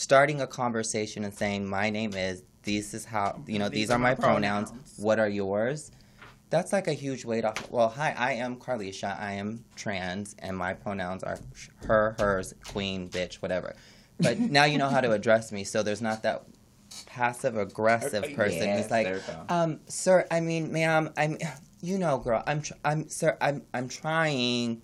[0.00, 3.98] starting a conversation and saying, "My name is," "This is how," you know, "These, are
[3.98, 4.72] my pronouns.
[4.96, 5.90] What are yours?"
[6.48, 7.70] That's like a huge weight off.
[7.70, 9.20] Well, hi, I am Carlisha.
[9.20, 11.38] I am trans, and my pronouns are
[11.86, 13.76] her, hers, queen, bitch, whatever.
[14.18, 16.42] But now you know how to address me, so there's not that
[17.06, 19.54] passive aggressive Uh, person yes, who's like, there you go.
[19.54, 21.38] um, sir, I mean, ma'am, I'm,
[21.82, 24.82] you know, girl, I'm, tr- I'm, sir, I'm, I'm trying.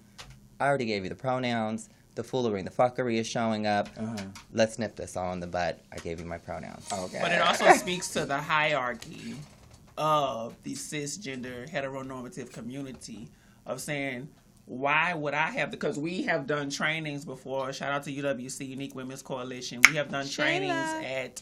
[0.61, 1.89] I already gave you the pronouns.
[2.17, 3.89] The foolery and the fuckery is showing up.
[3.97, 4.17] Uh-huh.
[4.53, 5.79] Let's nip this all in the butt.
[5.93, 6.91] I gave you my pronouns.
[6.93, 7.19] Okay.
[7.23, 9.37] But it also speaks to the hierarchy
[9.97, 13.29] of the cisgender heteronormative community
[13.65, 14.29] of saying,
[14.67, 17.73] why would I have because we have done trainings before.
[17.73, 19.81] Shout out to UWC Unique Women's Coalition.
[19.89, 21.41] We have done trainings at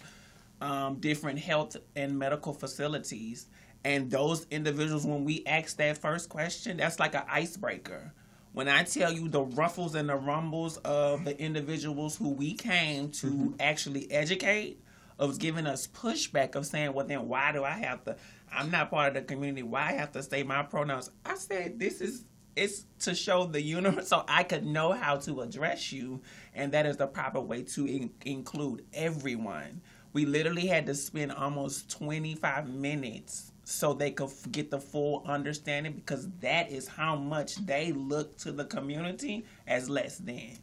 [0.61, 3.47] um, different health and medical facilities.
[3.85, 8.13] And those individuals, when we ask that first question, that's like an icebreaker.
[8.55, 13.11] When I tell you the ruffles and the rumbles of the individuals who we came
[13.11, 13.55] to mm-hmm.
[13.61, 14.81] actually educate,
[15.19, 18.17] of giving us pushback of saying, well, then why do I have to?
[18.53, 19.63] I'm not part of the community.
[19.63, 21.11] Why I have to say my pronouns?
[21.25, 22.25] I said this is
[22.57, 26.23] it's to show the universe so I could know how to address you,
[26.55, 29.81] and that is the proper way to in- include everyone.
[30.13, 35.23] We literally had to spend almost 25 minutes so they could f- get the full
[35.27, 40.59] understanding because that is how much they look to the community as less than.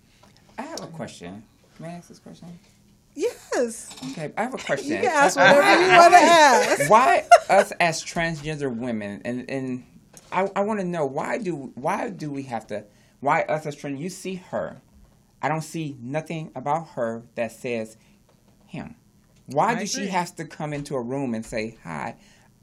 [0.58, 1.44] I have a question.
[1.78, 2.48] Can I ask this question?
[3.16, 3.94] yes.
[4.12, 4.88] Okay, I have a question.
[4.88, 6.90] You can ask whatever you want to ask.
[6.90, 9.84] Why us as transgender women and and
[10.32, 12.86] I, I want to know why do why do we have to
[13.20, 14.82] why us as trans you see her
[15.42, 17.98] I don't see nothing about her that says
[18.66, 18.96] him
[19.48, 22.16] why I does she have to come into a room and say hi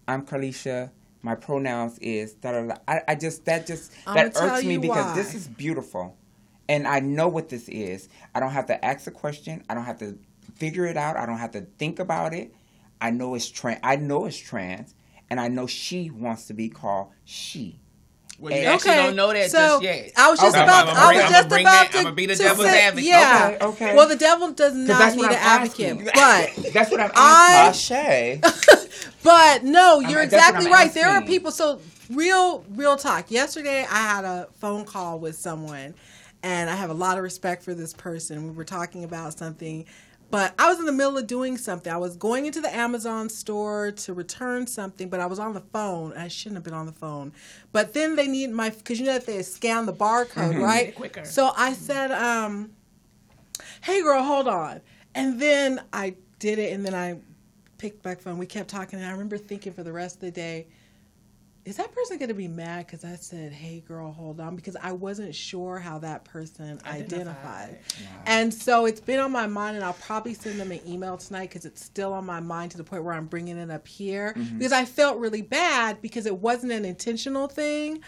[0.08, 0.90] I'm Carlisha
[1.22, 2.74] my pronouns is da da da.
[2.86, 6.16] I, I just that just that irks me because this is beautiful.
[6.68, 8.08] And I know what this is.
[8.34, 9.64] I don't have to ask a question.
[9.68, 10.18] I don't have to
[10.54, 11.16] figure it out.
[11.16, 12.54] I don't have to think about it.
[13.00, 13.80] I know it's trans.
[13.82, 14.94] I know it's trans,
[15.30, 17.80] and I know she wants to be called she.
[18.40, 20.12] Well, you And- actually Okay, don't know that so just yet.
[20.16, 20.62] I was just Okay.
[20.64, 20.88] about.
[20.88, 21.98] I'ma I bring- was I'ma just about that- to.
[21.98, 23.04] I'ma be the to devil's say- advocate.
[23.08, 23.48] Yeah.
[23.60, 23.94] Okay, okay.
[23.96, 27.54] Well, the devil does not need what an I'm advocate, but That's what I'm I-
[27.68, 28.42] asking.
[29.24, 30.94] but no, you're that's what exactly I'm right.
[30.94, 31.50] There are people.
[31.50, 33.30] So real, real talk.
[33.30, 35.94] Yesterday, I had a phone call with someone,
[36.44, 38.44] and I have a lot of respect for this person.
[38.46, 39.84] We were talking about something.
[40.30, 41.90] But I was in the middle of doing something.
[41.90, 45.62] I was going into the Amazon store to return something, but I was on the
[45.72, 46.12] phone.
[46.14, 47.32] I shouldn't have been on the phone.
[47.72, 50.62] But then they need my because you know that they scan the barcode, Mhm.
[50.62, 50.94] right?
[50.94, 51.24] Quicker.
[51.24, 52.72] So I said, um,
[53.80, 54.82] "Hey, girl, hold on."
[55.14, 57.20] And then I did it, and then I
[57.78, 58.36] picked back phone.
[58.36, 60.66] We kept talking, and I remember thinking for the rest of the day,
[61.68, 64.56] is that person going to be mad because I said, hey, girl, hold on?
[64.56, 67.80] Because I wasn't sure how that person identified.
[68.24, 71.50] And so it's been on my mind, and I'll probably send them an email tonight
[71.50, 74.32] because it's still on my mind to the point where I'm bringing it up here.
[74.34, 74.56] Mhm.
[74.56, 78.00] Because I felt really bad because it wasn't an intentional thing.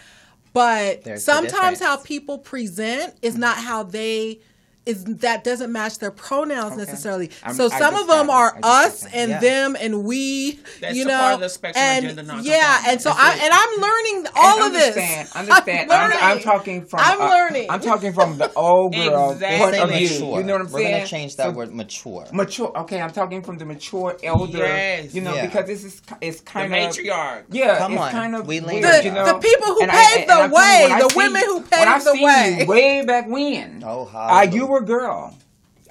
[0.53, 4.39] But There's sometimes how people present is not how they.
[4.83, 6.77] Is that doesn't match their pronouns Okay.
[6.81, 7.29] necessarily?
[7.43, 9.39] I'm- so I some of them got are us got and Yeah.
[9.39, 10.59] them and we.
[10.79, 13.41] That's you a know, part of the spectrum and gender yeah, and so I it.
[13.43, 14.87] and I'm learning all And of this.
[14.97, 15.91] understand, Understand.
[15.91, 16.17] I'm, I'm, learning.
[16.21, 16.99] I'm talking from.
[17.03, 17.67] I'm uh, learning.
[17.69, 19.59] I'm talking from the old girl Exactly.
[19.59, 20.09] point of view.
[20.09, 20.37] mature.
[20.39, 20.91] You know what I'm We're saying?
[20.95, 22.25] gonna change that So- word mature.
[22.33, 22.71] Mature.
[22.79, 24.57] Okay, I'm talking from the mature elder.
[24.57, 25.13] Yes.
[25.13, 25.45] You know, Yeah.
[25.45, 27.43] because this is it's kind The of matriarch.
[27.51, 28.11] Yeah, Come it's on.
[28.11, 29.25] kind of We weird, learned you know?
[29.25, 31.55] The people who And paved and- and the I'm telling you, way, the women who
[31.59, 32.65] when paved the way.
[32.67, 33.83] way back when.
[33.85, 34.51] Oh, hallelujah.
[34.51, 35.37] you were girl.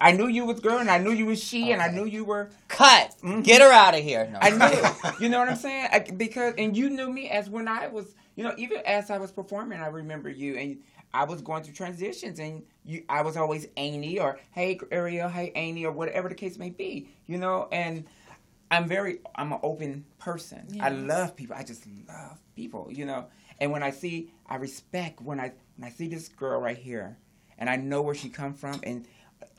[0.00, 2.24] I knew you was girl, and I knew you was she, and I knew you
[2.24, 2.50] were.
[2.68, 3.14] Cut.
[3.22, 3.44] Mhm.
[3.44, 4.28] Get her out of here.
[4.32, 4.38] No.
[4.40, 5.10] I knew.
[5.20, 5.88] you know what I'm saying?
[5.92, 9.18] I, because and you knew me as when I was, you know, even as I
[9.18, 10.78] was performing, I remember you and
[11.12, 15.52] I was going through transitions, and you, I was always Amy or Hey Ariel, Hey
[15.54, 17.68] Amy, or whatever the case may be, you know.
[17.70, 18.04] And
[18.70, 20.66] I'm very, I'm an open person.
[20.80, 21.56] I love people.
[21.56, 23.26] I just love people, you know.
[23.58, 27.18] And when I see, I respect when I when I see this girl right here,
[27.60, 29.06] and I know where she come from, and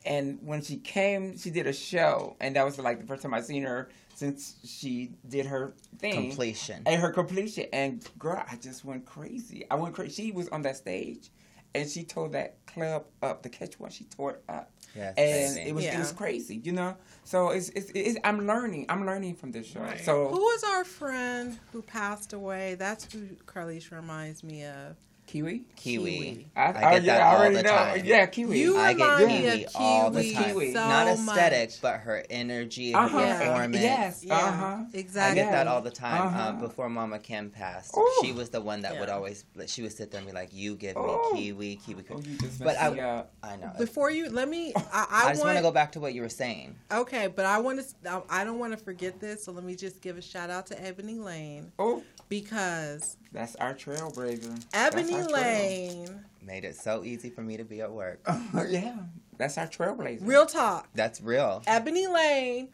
[0.05, 3.33] and when she came, she did a show, and that was like the first time
[3.33, 6.83] I seen her since she did her thing, Completion.
[6.85, 7.67] and her completion.
[7.71, 9.65] And girl, I just went crazy.
[9.71, 10.23] I went crazy.
[10.23, 11.29] She was on that stage,
[11.75, 13.43] and she tore that club up.
[13.43, 14.71] The catch one, she tore it up.
[14.95, 16.97] Yes, and it was it was crazy, you know.
[17.23, 18.87] So it's, it's, it's I'm learning.
[18.89, 19.79] I'm learning from this show.
[19.79, 20.01] Right.
[20.01, 22.75] So Who was our friend who passed away?
[22.75, 24.97] That's who Carlisha reminds me of.
[25.31, 25.63] Kiwi.
[25.77, 26.47] Kiwi.
[26.57, 27.69] I, I I, get yeah, that I all already the know.
[27.69, 28.01] time.
[28.03, 28.59] Yeah, Kiwi.
[28.59, 30.43] You I get remind me Kiwi all the time.
[30.43, 30.73] Kiwi.
[30.73, 31.81] so Not aesthetic, much.
[31.81, 33.17] but her energy, Uh-huh.
[33.17, 33.81] her performance.
[33.81, 34.23] Yes.
[34.25, 34.83] Yeah, Uh-huh.
[34.93, 36.27] I get that all the time.
[36.27, 36.39] Uh-huh.
[36.41, 38.11] Uh, before Mama Kim passed, Ooh.
[38.21, 40.75] she was the one that would always she would sit there and be like, "You
[40.75, 41.31] give me Ooh.
[41.33, 43.33] kiwi, kiwi." Oh, you just But messed me I, up.
[43.41, 43.71] I know.
[43.77, 44.73] Before you, let me.
[44.75, 46.75] I, I, I, just want want to go back to what you were saying.
[46.91, 48.21] Okay, but I want to.
[48.29, 50.83] I don't want to forget this, so let me just give a shout out to
[50.85, 54.57] Ebony Lane Oh, because that's our trailblazer.
[54.73, 55.43] Ebony That's our trail.
[55.43, 58.21] Lane, Made it so easy for me to be at work.
[58.69, 58.95] yeah,
[59.37, 60.25] that's our trailblazer.
[60.25, 60.87] real talk.
[60.95, 61.61] That's real.
[61.67, 62.69] Ebony Lane,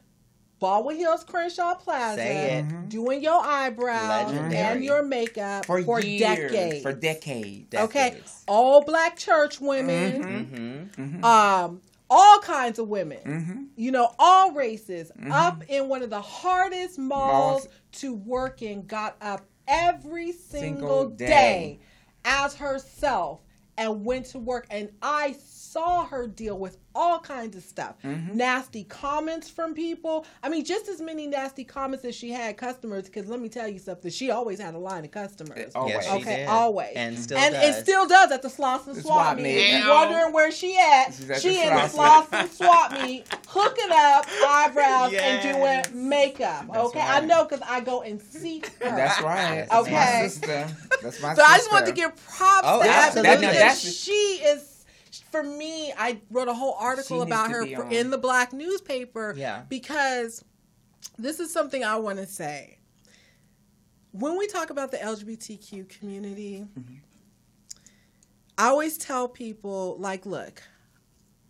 [0.60, 2.68] Baldwin Hills Crenshaw Plaza, Say it.
[2.68, 2.88] Mhm.
[2.90, 4.56] doing your eyebrows Legendary.
[4.58, 6.20] and your makeup for, for, years,
[6.52, 6.84] decades.
[6.84, 7.76] For decades.
[7.76, 11.02] Okay, all black church women, Mm-hmm.
[11.04, 11.26] Mm-hmm.
[11.26, 13.20] um, all kinds of women.
[13.26, 13.64] mm-hmm.
[13.76, 15.32] you know, all races, Mhm.
[15.32, 21.10] up in one of the hardest malls to work in, got up every single, Single
[21.10, 21.28] day.
[21.28, 21.80] day.
[22.26, 23.42] as herself
[23.78, 24.68] and went to work.
[24.70, 28.34] And I saw her deal with all kinds of stuff Mhm.
[28.34, 30.26] nasty comments from people.
[30.42, 33.68] I mean, just as many nasty comments as she had customers, because let me tell
[33.68, 35.72] you something, she always had a line of customers.
[35.76, 35.94] Always.
[35.94, 36.48] Yes, she Okay, did.
[36.48, 36.94] always.
[36.96, 37.78] and still and does.
[37.78, 39.44] it still does at the Slauson The Swap swap Meet.
[39.44, 39.58] meet.
[39.76, 42.28] If you're wondering where she at, She's at she the in the Slauson.
[42.28, 45.46] Slauson Swap Meet, hooking up eyebrows Yes.
[45.46, 46.66] and doing makeup.
[46.72, 48.90] That's okay, I know because I go and see her.
[48.90, 49.56] That's right.
[49.58, 49.68] Yes.
[49.70, 50.28] That's my Okay.
[50.30, 50.68] sister.
[51.04, 51.44] That's my So sister.
[51.54, 53.38] I just want to give props Oh, to Ebony absolutely.
[53.48, 54.62] because That's- she is.
[55.38, 59.36] For me, I wrote a whole article She about her for, in the black newspaper
[59.38, 59.64] Yeah.
[59.70, 60.44] because
[61.20, 62.80] this is something I want to say.
[64.14, 66.96] When we talk about the LGBTQ community, Mm-hmm.
[68.58, 70.64] I always tell people, like, look,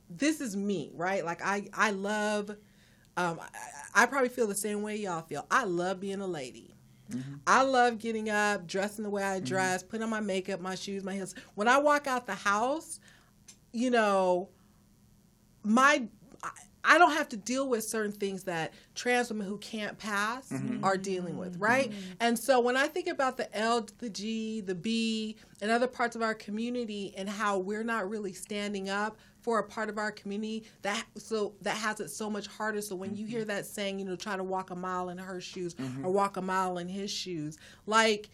[0.09, 1.23] this is me, right?
[1.23, 2.49] Like, I, I love,
[3.15, 5.45] um, I, I probably feel the same way y'all feel.
[5.49, 6.73] I love being a lady.
[7.47, 11.05] I love getting up, dressing the way I dress, putting on my makeup, my shoes,
[11.05, 11.33] my heels.
[11.55, 12.99] When I walk out the house,
[13.73, 14.49] you know,
[15.63, 16.07] my
[16.43, 16.49] I-
[16.89, 20.85] I don't have to deal with certain things that trans women who can't pass mm-hmm.
[20.85, 21.63] are dealing with, mm-hmm.
[21.63, 21.91] right?
[22.21, 26.15] And so when I think about the L, the G, the B, and other parts
[26.15, 30.11] of our community and how we're not really standing up for a part of our
[30.11, 32.81] community that so that has it so much harder.
[32.81, 33.49] So when you hear mm-hmm.
[33.49, 36.41] that saying, you know, try to walk a mile in her shoes or walk a
[36.41, 38.29] mile in his shoes, like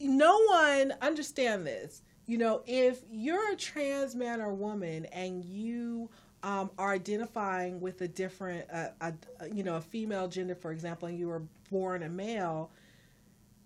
[0.00, 2.02] no one understand this.
[2.30, 6.08] You know, if you're a trans man or woman and you
[6.44, 9.12] um, are identifying with a different, uh, a,
[9.52, 12.70] you know, a female gender, for example, and you were born a male,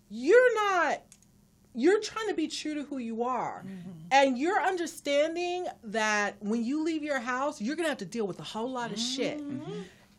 [0.09, 1.03] you're not.
[1.75, 3.63] You're trying to be true to who you are.
[4.09, 8.25] And you're understanding that when you leave your house, you're going to have to deal
[8.25, 9.41] with a whole lot of shit.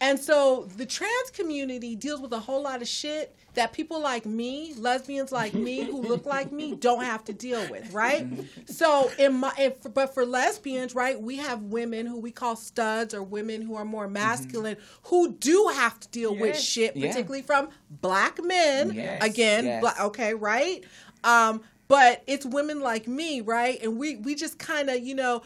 [0.01, 4.27] And so the trans community deals with a whole lot of shit that people like
[4.27, 8.27] me, lesbians like me, who look like me, don't have to deal with, right?
[8.67, 13.15] So in my, if, but for lesbians, right, we have women who we call studs
[13.15, 16.63] or women who are more masculine who do have to deal with Yes.
[16.63, 17.09] shit, Yeah.
[17.09, 18.93] particularly from black men.
[18.93, 19.25] Yes.
[19.25, 19.81] Again, Yes.
[19.81, 20.85] bla- okay, right?
[21.25, 23.83] Um, but it's women like me, right?
[23.83, 25.41] And we we just kind of, you know,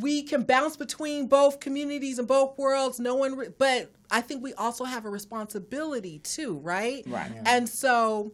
[0.00, 2.98] we can bounce between both communities and both worlds.
[2.98, 7.04] No one, re- but I think we also have a responsibility too, right?
[7.06, 7.30] Right.
[7.44, 8.32] And so,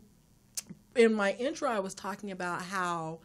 [0.94, 3.20] in my intro, I was talking about how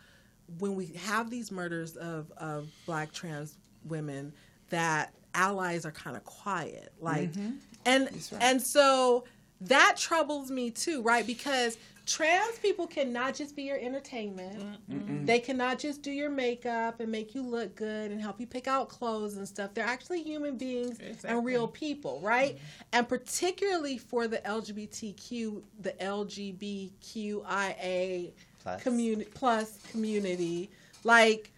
[0.59, 4.33] when we have these murders of of black trans women,
[4.69, 7.57] that allies are kind of quiet, like, Mhm.
[7.85, 8.33] and right.
[8.41, 9.25] and so
[9.61, 11.25] that troubles me too, right?
[11.25, 14.61] Because trans people cannot just be your entertainment.
[14.89, 15.25] Mm-mm.
[15.25, 18.67] They cannot just do your makeup and make you look good and help you pick
[18.67, 19.73] out clothes and stuff.
[19.73, 22.55] They're actually human beings and real people, right?
[22.55, 22.83] Mm-hmm.
[22.93, 26.91] And particularly for the LGBTQ, the LGBTQIA
[28.61, 28.83] Plus.
[28.83, 30.69] community plus community,
[31.03, 31.51] like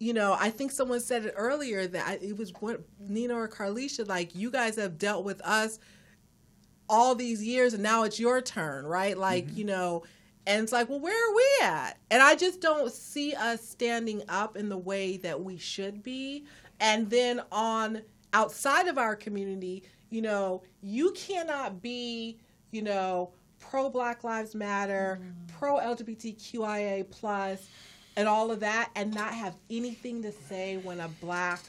[0.00, 4.06] you know, I think someone said it earlier that it was what Nina or Carlisha,
[4.06, 5.80] like you guys have dealt with us
[6.88, 9.16] all these years and now it's your turn, right?
[9.16, 9.58] Like, mm-hmm.
[9.58, 10.02] you know,
[10.46, 11.98] and it's like, well, where are we at?
[12.10, 16.44] And I just don't see us standing up in the way that we should be.
[16.80, 22.38] And then on outside of our community, you know, you cannot be,
[22.70, 25.58] you know, pro Black Lives Matter, mm-hmm.
[25.58, 27.68] pro LGBTQIA plus,
[28.16, 31.60] and all of that, and not have anything to say when a black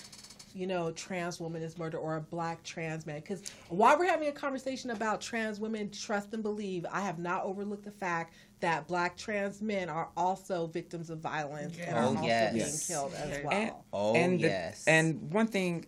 [0.55, 3.19] you know, trans woman is murdered or a black trans man.
[3.19, 7.43] Because while we're having a conversation about trans women, trust and believe, I have not
[7.43, 12.07] overlooked the fact that black trans men are also victims of violence and are Oh,
[12.09, 12.53] also yes.
[12.53, 12.87] being Yes.
[12.87, 13.53] killed as well.
[13.53, 14.83] And, Oh, and the- yes.
[14.87, 15.85] and one thing,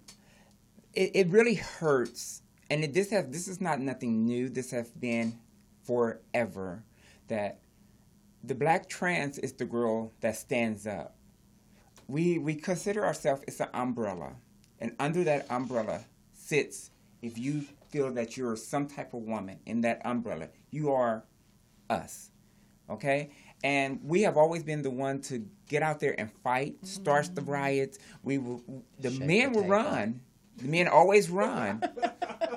[0.94, 4.50] it, it really hurts, and it, this has this is not nothing new.
[4.50, 5.40] This has been
[5.84, 6.84] forever.
[7.28, 7.60] That
[8.44, 11.16] the black trans is the girl that stands up.
[12.08, 14.34] We we consider ourselves it's an umbrella,
[14.82, 16.04] and under that umbrella
[16.34, 21.24] sits if you feel that you're some type of woman in that umbrella, you are
[21.90, 22.32] us
[22.92, 23.30] okay?
[23.64, 27.42] And we have always been the one to get out there and fight start the
[27.42, 27.52] mm-hmm.
[27.52, 28.00] riots.
[28.24, 28.64] We will
[29.00, 30.22] the Shake men the will run.
[30.58, 31.82] The men always run.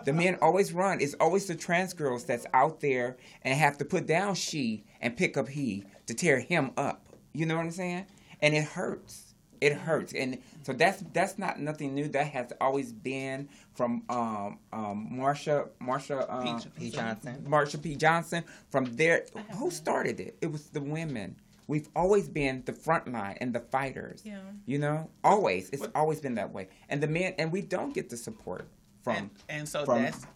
[0.04, 1.00] The men always run.
[1.00, 5.16] It's always the trans girls that's out there and have to put down she and
[5.16, 7.06] pick up he to tear him up.
[7.32, 8.06] You know what i'm saying?
[8.42, 9.34] And it hurts.
[9.62, 10.12] It hurts.
[10.12, 12.08] And so that's that's not nothing new.
[12.08, 16.90] That has always been from um um marsha marsha um, P.
[16.90, 17.44] Johnson.
[17.46, 17.96] marsha p.
[17.96, 18.44] Johnson.
[18.70, 20.38] From there who started it?
[20.40, 21.36] It was the women.
[21.66, 24.22] We've always been the front line and the fighters.
[24.24, 24.38] Yeah.
[24.66, 25.08] you know?
[25.22, 25.70] Always.
[25.70, 26.68] It's always been that way.
[26.90, 28.66] And the men and we don't get the support
[29.02, 30.26] from and, and so from- that's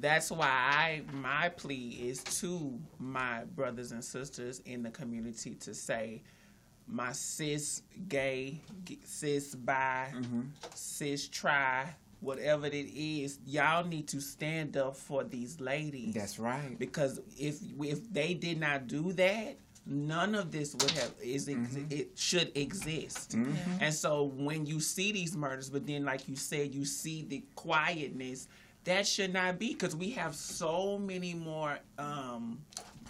[0.00, 5.74] that's why I my plea is to my brothers and sisters in the community to
[5.74, 6.22] say
[6.88, 8.60] my cis gay
[9.04, 10.40] cis bi Mm-hmm.
[10.74, 16.78] cis tri whatever it is y'all need to stand up for these ladies That's right.
[16.78, 21.58] because if if they did not do that none of this would have is ex-
[21.58, 21.92] Mm-hmm.
[21.92, 23.54] it should exist Mhm.
[23.80, 27.44] and so when you see these murders but then like you said you see the
[27.54, 28.48] quietness
[28.84, 32.58] that should not be because we have so many more um,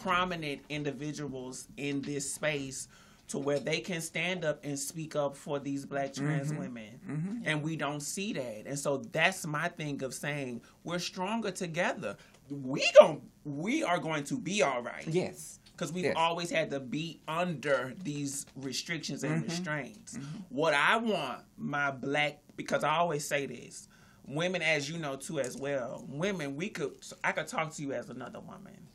[0.03, 2.89] prominent individuals in this space
[3.29, 6.59] to where they can stand up and speak up for these black trans Mhm.
[6.59, 7.43] women Mhm.
[7.45, 12.17] and we don't see that and so that's my thing of saying we're stronger together
[12.51, 15.61] we gon' we are going to be all right Yes.
[15.73, 16.15] because we've Yes.
[16.17, 19.49] always had to be under these restrictions and Mhm.
[19.49, 20.19] restraints
[20.49, 23.89] what i want my black because i always say this
[24.27, 26.93] women as you know too as well women we could
[27.25, 28.88] i could talk to you as another woman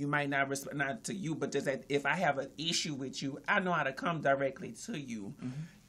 [0.00, 2.94] you might not respect not to you but just that if i have an issue
[2.94, 5.34] with you i know how to come directly to you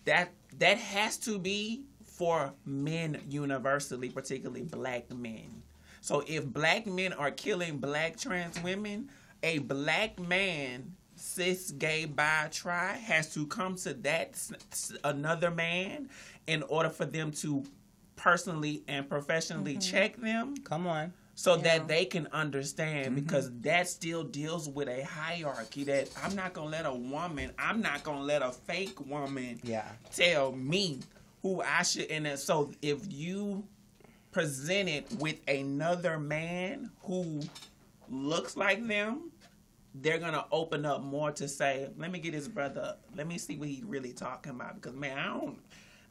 [0.04, 5.64] that that has to be for men universally particularly black men
[6.02, 9.10] so if black men are killing black trans women
[9.44, 15.50] a black man cis gay bi tri has to come to that s- s- another
[15.52, 16.10] man
[16.48, 17.64] in order for them to
[18.18, 19.90] personally and professionally Mhm.
[19.92, 21.14] check them Come on.
[21.42, 23.16] So that they can understand Mm-hmm.
[23.16, 27.82] because that still deals with a hierarchy that I'm not gonna let a woman, I'm
[27.82, 29.88] not gonna let a fake woman Yeah.
[30.14, 31.00] tell me
[31.42, 33.64] who I should and then- so if you
[34.32, 37.42] present it with another man who
[38.08, 39.32] looks like them,
[39.96, 43.58] they're gonna open up more to say, let me get his brother, let me see
[43.58, 45.60] what he really talking about because man, I don't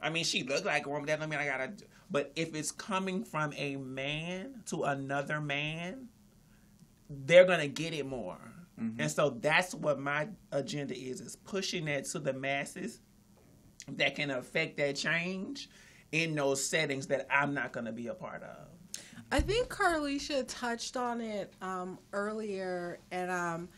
[0.01, 1.05] I mean, she looked like a woman.
[1.05, 1.73] That don't mean I gotta.
[2.09, 6.07] But if it's coming from a man to another man,
[7.09, 8.39] they're gonna get it more.
[8.79, 9.01] Mm-hmm.
[9.01, 12.99] And so that's what my agenda is: is pushing that to the masses
[13.87, 15.69] that can affect that change
[16.11, 18.67] in those settings that I'm not gonna be a part of.
[19.31, 23.69] I think Carlisha touched on it um, earlier, and um,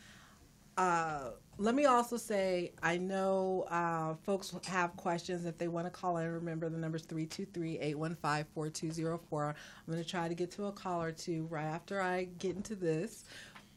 [0.77, 5.91] uh, let me also say I know uh, folks have questions if they want to
[5.91, 6.29] call in.
[6.31, 9.49] Remember the number's 323-815-4204.
[9.49, 9.55] I'm
[9.91, 12.75] going to try to get to a call or two right after I get into
[12.75, 13.25] this.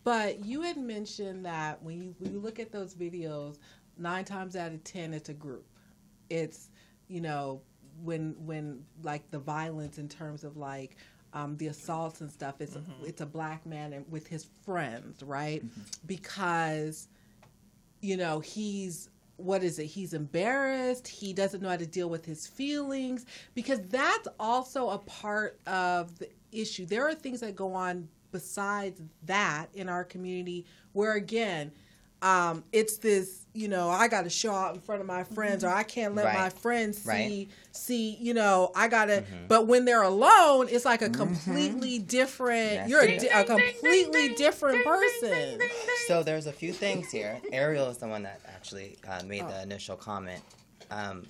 [0.04, 3.58] But you had mentioned that when you, when you look at those videos,
[3.98, 5.66] nine times out of ten, it's a group.
[6.30, 6.70] It's
[7.08, 7.60] you know
[8.02, 10.96] when when like the violence in terms of like
[11.32, 12.60] um, the assaults and stuff.
[12.60, 13.02] It's Mm-hmm.
[13.02, 15.62] a, it's a black man and with his friends, right?
[16.06, 17.08] Because
[18.00, 19.84] you know he's what is it?
[19.84, 21.06] He's embarrassed.
[21.06, 26.18] He doesn't know how to deal with his feelings because that's also a part of
[26.18, 26.86] the issue.
[26.86, 31.70] There are things that go on besides that in our community where again
[32.26, 35.62] um, it's this, you know, I got to show out in front of my friends,
[35.64, 36.34] or I can't let Right.
[36.38, 37.48] my friends see, Right.
[37.72, 39.22] see, you know, I got to.
[39.22, 39.46] Mhm.
[39.48, 42.74] But when they're alone, it's like a completely different.
[42.78, 45.60] That's you're a, di- a completely different person.
[46.08, 47.38] So there's a few things here.
[47.52, 50.42] Ariel is the one that actually uh, made the initial comment.
[50.90, 51.26] Um,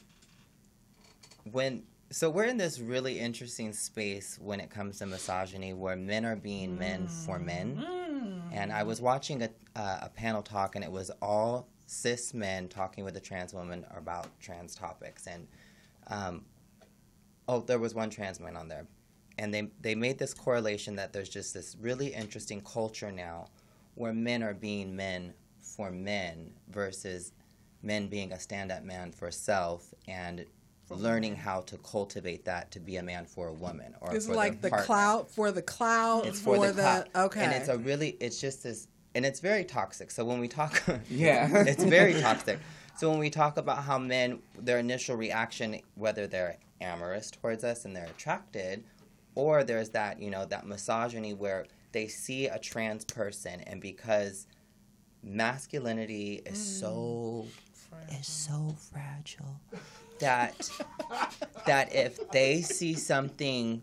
[1.52, 6.24] when so we're in this really interesting space when it comes to misogyny, where men
[6.24, 7.84] are being men for men.
[8.56, 12.68] And I was watching a, uh, a panel talk, and it was all cis men
[12.68, 15.26] talking with a trans woman about trans topics.
[15.26, 15.46] And
[16.08, 16.44] um,
[17.48, 18.86] oh, there was one trans man on there,
[19.38, 23.48] and they they made this correlation that there's just this really interesting culture now
[23.94, 27.32] where men are being men for men versus
[27.82, 30.44] men being a stand-up man for self and
[30.94, 34.34] learning how to cultivate that to be a man for a woman or It's for
[34.34, 34.86] like the partner.
[34.86, 37.08] clout for the clout It's for, the, clout.
[37.14, 37.44] okay.
[37.44, 40.10] And it's a really, it's just this, and it's very toxic.
[40.10, 41.64] So when we talk, Yeah.
[41.66, 42.58] it's very toxic.
[42.96, 47.84] So when we talk about how men, their initial reaction, whether they're amorous towards us
[47.84, 48.84] and they're attracted,
[49.34, 54.46] or there's that, you know, that misogyny where they see a trans person and because
[55.22, 56.80] masculinity is mm.
[56.80, 57.46] so
[58.18, 59.60] is so fragile
[60.20, 60.70] that
[61.66, 63.82] that if they see something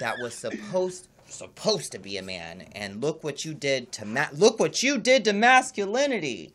[0.00, 4.28] that was supposed supposed to be a man and look what you did to ma-
[4.32, 6.52] look what you did to masculinity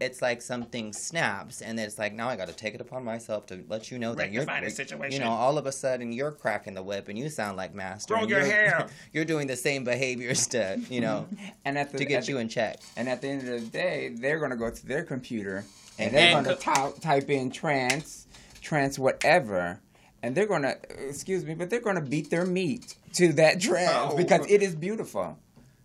[0.00, 3.46] it's like something snaps and it's like now i got to take it upon myself
[3.46, 6.30] to let you know that you're Rectify the you know all of a sudden you're
[6.30, 8.86] cracking the whip and you sound like master Grow and your you're, hair.
[9.12, 11.26] you're doing the same behaviors to you know
[11.64, 13.60] and at the, to get at you the- in check And at the end of
[13.60, 15.64] the day, they're gonna go to their computer
[15.98, 18.27] and And they're gonna co- type in trans,
[18.68, 19.80] trans whatever,
[20.22, 20.76] and they're gonna
[21.08, 24.16] excuse me, but they're gonna beat their meat to that trans Oh.
[24.16, 25.38] because it is beautiful.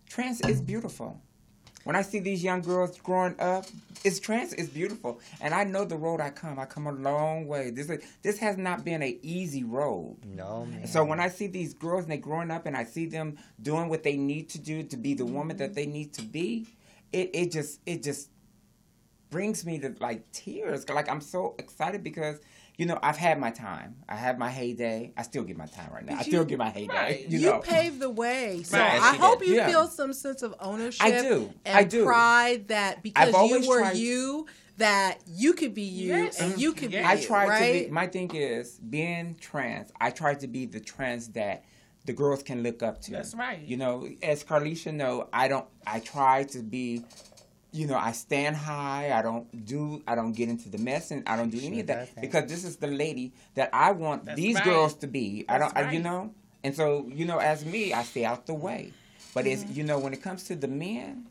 [0.08, 1.18] Trans is beautiful.
[1.84, 3.64] When I see these young girls growing up,
[4.04, 6.58] it's trans is beautiful, and I know the road I come.
[6.58, 7.70] I come a long way.
[7.70, 10.16] This is, this has not been an easy road.
[10.26, 10.86] no man.
[10.86, 13.88] So when I see these girls and they growing up and I see them doing
[13.88, 16.66] what they need to do to be the woman that they need to be,
[17.12, 18.28] it, it just it just
[19.34, 20.88] brings me to like tears.
[20.88, 22.38] Like I'm so excited because
[22.78, 23.96] you know I've had my time.
[24.08, 25.12] I had my heyday.
[25.16, 26.18] I still get my time right now.
[26.18, 26.94] I still you- get my heyday.
[26.94, 27.28] Right.
[27.28, 28.62] You, You, paved the way.
[28.62, 29.00] So Right.
[29.02, 29.48] I hope did.
[29.48, 29.66] you Yeah.
[29.68, 31.52] feel some sense of ownership I do.
[31.64, 32.04] and I do.
[32.04, 36.40] pride that because you were tried- you, that you could be you Yes.
[36.40, 37.72] and you could be I you, tried right?
[37.82, 37.90] to be.
[37.90, 39.90] My thing is being trans.
[40.00, 41.64] I tried to be the trans that
[42.04, 43.10] the girls can look up to.
[43.12, 43.58] That's right.
[43.60, 45.66] You know, as Carlisha know, I don't.
[45.86, 47.02] I try to be.
[47.74, 49.10] You know, I stand high.
[49.12, 50.00] I don't do.
[50.06, 52.62] I don't get into the mess, and I don't do any of that because this
[52.64, 54.64] is the lady that I want That's these right.
[54.64, 55.44] girls to be.
[55.48, 55.76] I don't.
[55.76, 58.92] I, you know, and so you know, as me, I stay out the way.
[59.34, 59.62] But Mm-hmm.
[59.70, 61.26] it's you know, when it comes to the men,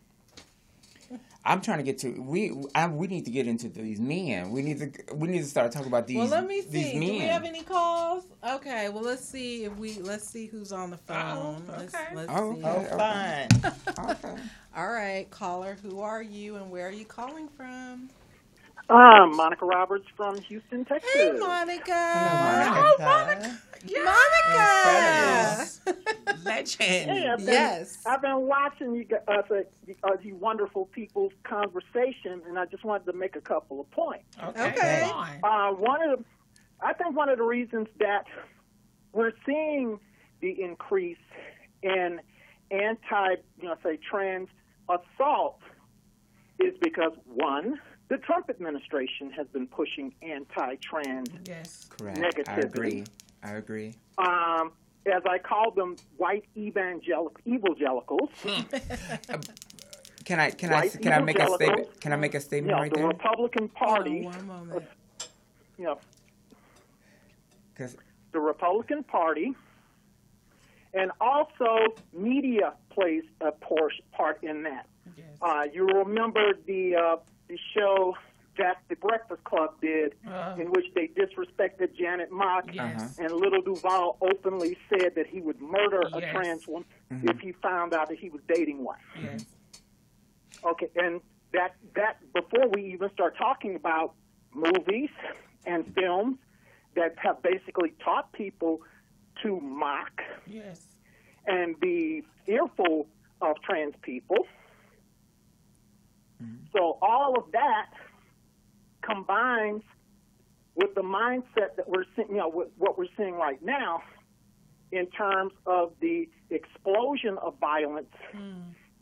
[1.46, 2.54] I'm trying to get to we.
[2.74, 4.52] I, we need to get into these men.
[4.52, 5.16] We need to.
[5.16, 6.18] We need to start talking about these.
[6.18, 7.00] well, let me these see.
[7.00, 7.08] men.
[7.10, 8.24] Do we have any calls?
[8.48, 8.88] Okay.
[8.90, 11.64] Well, let's see if we let's see who's on the Uh-oh, phone.
[11.68, 12.16] Let's, okay.
[12.16, 12.62] let's Oh, see.
[12.64, 13.48] Oh, okay.
[13.96, 14.42] fun Okay.
[14.76, 15.78] All right, caller.
[15.84, 18.10] Who are you and where are you calling from?
[18.90, 21.10] Um, Monica Roberts from Houston, Texas.
[21.14, 21.90] Hey, Monica.
[21.90, 22.74] Monica.
[22.76, 23.60] Oh, Monica.
[26.44, 26.80] Legend.
[27.12, 28.04] Hey, I've been, Yes.
[28.06, 29.66] I've been watching you, gu- uh, the,
[30.04, 34.26] uh, you wonderful people's conversation, and I just wanted to make a couple of points.
[34.44, 34.68] Okay.
[34.70, 35.12] Okay.
[35.44, 36.26] Uh, one of the,
[36.82, 38.26] I think one of the reasons that
[39.14, 40.00] we're seeing
[40.42, 41.18] the increase
[41.82, 42.20] in
[42.72, 44.50] anti, you know, say trans
[44.90, 45.60] assault
[46.60, 47.80] is because one,
[48.14, 51.88] the Trump administration has been pushing anti-trans yes.
[51.90, 52.20] Correct.
[52.20, 52.48] negativity.
[52.48, 53.04] I agree.
[53.44, 53.96] I agree.
[54.20, 54.72] Um,
[55.12, 58.30] as I call them, white evangelical evangelicals.
[60.26, 62.00] Can I can I can I make a statement?
[62.00, 63.08] Can I make a statement you know, right the there?
[63.10, 64.22] Republican Party.
[64.22, 64.86] one moment.
[65.78, 66.00] You know,
[67.76, 67.98] 'Cause-
[68.32, 69.54] the Republican Party,
[70.94, 74.86] and also media plays a por- part in that.
[75.42, 77.16] Uh, you remember the uh,
[77.48, 78.16] the show
[78.58, 80.56] that the Breakfast Club did, Uh.
[80.60, 83.18] in which they disrespected Janet Mock, Yes.
[83.18, 87.30] and Lil Duval openly said that he would murder a trans woman Mm-hmm.
[87.30, 89.00] if he found out that he was dating one.
[89.22, 89.46] Yes.
[90.64, 91.20] Okay, and
[91.52, 94.14] that that before we even start talking about
[94.54, 95.10] movies
[95.66, 96.38] and films
[96.96, 98.82] that have basically taught people
[99.42, 100.96] to mock Yes.
[101.48, 103.08] and be fearful
[103.42, 104.48] of trans people.
[106.74, 107.90] So all of that
[109.02, 109.84] combines
[110.76, 114.02] with the mindset that we're seeing, you know, with what we're seeing right now
[114.92, 118.14] in terms of the explosion of violence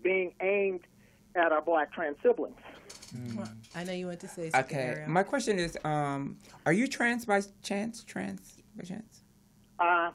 [0.04, 0.82] being aimed
[1.36, 2.58] at our black trans siblings.
[3.76, 4.78] I know you want to say something.
[4.78, 4.88] Okay.
[4.88, 5.10] Ariel.
[5.10, 8.04] My question is, um, are you trans by chance?
[8.04, 9.22] Trans by chance?
[9.80, 10.12] Uh,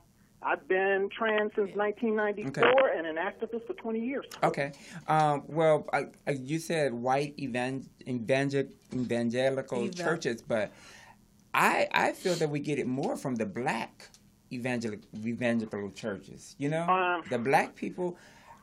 [0.47, 4.27] I've been trans since 1994 and an activist for 20 years.
[4.45, 4.71] Okay.
[5.09, 10.71] Um, well, I, I, you said white evan- evangel- evangelical Eva- churches, but
[11.53, 14.09] I I feel that we get it more from the black
[14.53, 16.55] evangelical evangelical churches.
[16.59, 18.17] You know, Um, the black people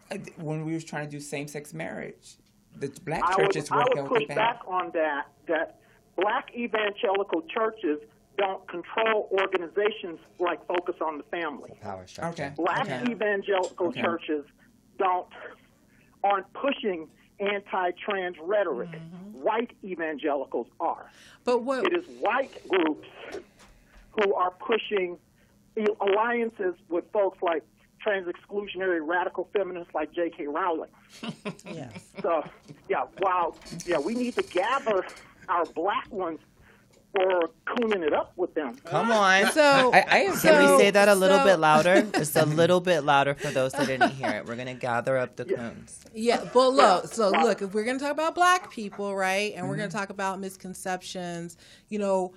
[0.09, 2.35] uh, when we were trying to do same sex marriage,
[2.77, 4.37] the black churches I would, churches I would held push back.
[4.37, 5.79] back on that, that
[6.15, 7.99] black evangelical churches
[8.37, 11.71] don't control organizations like Focus on the Family.
[11.81, 12.43] Power structure.
[12.45, 12.53] Okay.
[12.55, 13.11] Black Okay.
[13.11, 14.01] evangelical Okay.
[14.01, 14.45] churches
[14.97, 15.27] don't
[16.23, 17.07] aren't pushing
[17.39, 18.89] anti-trans rhetoric.
[18.89, 19.41] Mm-hmm.
[19.41, 21.09] White evangelicals are.
[21.43, 23.07] But what it is white groups
[24.11, 25.17] who are pushing
[25.99, 27.63] alliances with folks like
[27.99, 30.47] trans exclusionary radical feminists like J.K.
[30.47, 30.89] Rowling.
[31.65, 31.91] yes.
[32.21, 32.43] So
[32.89, 35.05] yeah, while yeah, we need to gather
[35.49, 36.39] our black ones
[37.13, 38.75] for cooning it up with them.
[38.85, 39.51] Come on.
[39.51, 42.01] So- I, I so- can we say that a little so- bit louder?
[42.13, 44.45] Just a little bit louder for those that didn't hear it.
[44.45, 46.03] We're gonna gather up the coons.
[46.13, 49.67] Yeah, but look, so look, if we're going to talk about black people, right, and
[49.67, 49.97] we're going Mm-hmm.
[49.97, 51.57] to talk about misconceptions,
[51.89, 52.33] you know,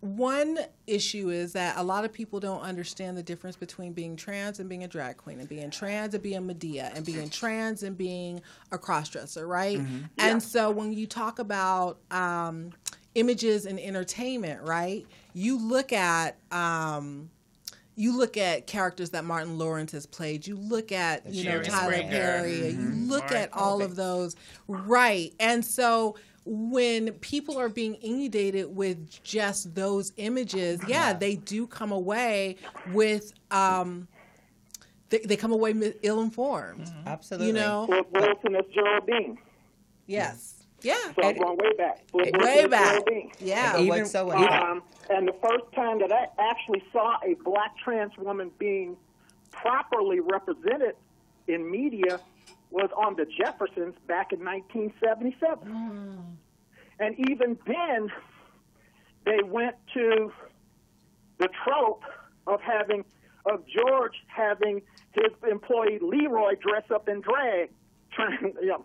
[0.00, 4.58] one issue is that a lot of people don't understand the difference between being trans
[4.60, 7.96] and being a drag queen, and being trans and being Madea, and being trans and
[7.96, 8.40] being
[8.72, 9.78] a crossdresser, right?
[9.78, 10.08] Mhm.
[10.18, 12.72] And so when you talk about um,
[13.14, 16.36] images and entertainment, right, you look at.
[16.52, 17.30] Um,
[17.96, 20.48] you look at characters that Martin Lawrence has played.
[20.48, 22.10] You look at you know Tyler Springer.
[22.10, 22.52] Perry.
[22.52, 22.76] Mhm.
[23.02, 24.34] You look Maury at all of those,
[24.66, 25.32] right?
[25.38, 31.92] And so when people are being inundated with just those images, yeah, they do come
[31.92, 32.56] away
[32.92, 33.32] with.
[33.50, 34.08] Um,
[35.10, 36.90] they, they come away ill informed.
[37.06, 37.48] Absolutely.
[37.48, 37.86] You know.
[37.86, 39.38] Flip Wilson as Geraldine.
[40.06, 40.53] Yes.
[40.84, 40.94] Yeah.
[41.14, 42.06] So I'm going way back.
[42.10, 42.92] Flip Way as back.
[43.06, 43.30] Geraldine.
[43.40, 43.76] Yeah.
[43.76, 48.12] And what's so um, and the first time that I actually saw a black trans
[48.18, 48.96] woman being
[49.50, 50.94] properly represented
[51.48, 52.20] in media
[52.70, 56.36] was on the Jeffersons back in 1977.
[57.00, 58.10] And even then,
[59.24, 60.32] they went to
[61.38, 62.02] the trope
[62.46, 63.04] of having
[63.46, 64.80] of George having
[65.12, 67.70] his employee Leroy dress up in drag,
[68.12, 68.84] trying, you know,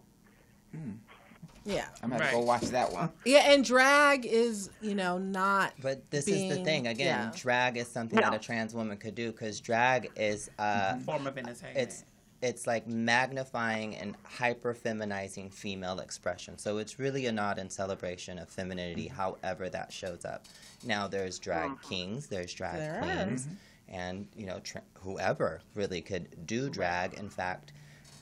[1.70, 1.86] Yeah.
[2.02, 3.12] I'm gonna have to go watch that one.
[3.26, 5.74] Yeah, and drag is, you know, not.
[5.82, 7.08] But this is the thing again.
[7.08, 7.32] yeah.
[7.36, 11.02] Drag is something that a trans woman could do because drag is uh, mm-hmm.
[11.02, 11.78] Form of entertainment.
[11.78, 12.04] It's
[12.42, 16.58] it's like magnifying and hyper feminizing female expression.
[16.58, 19.16] So it's really a nod and celebration of femininity, mm-hmm.
[19.16, 20.46] however that shows up.
[20.86, 21.90] Now there's drag mm-hmm.
[21.90, 23.48] kings, there's drag There queens, is.
[23.90, 27.16] and you know tra- whoever really could do drag.
[27.16, 27.74] In fact,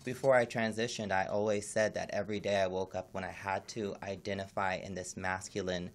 [0.07, 3.67] before I transitioned, I always said that every day I woke up when I had
[3.75, 5.89] to identify in this masculine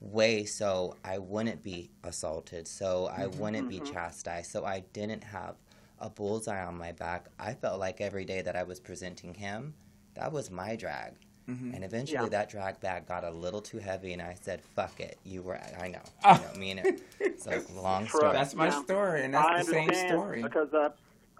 [0.00, 3.38] way so I wouldn't be assaulted, so I Mm-hmm.
[3.38, 3.92] wouldn't be Mhm.
[3.92, 5.56] chastised, so I didn't have
[5.98, 7.26] a bullseye on my back.
[7.38, 9.74] I felt like every day that I was presenting him,
[10.14, 11.12] that was my drag.
[11.46, 11.74] Mhm.
[11.74, 12.28] And eventually Yeah.
[12.38, 15.18] that drag bag got a little too heavy and I said, fuck it.
[15.24, 16.00] You were, I know.
[16.24, 16.34] Oh.
[16.36, 17.02] You know, me and it.
[17.20, 18.20] It's a long True.
[18.20, 18.32] story.
[18.32, 18.82] That's my Yeah.
[18.82, 20.42] story, and that's I the same story.
[20.42, 20.88] Because uh,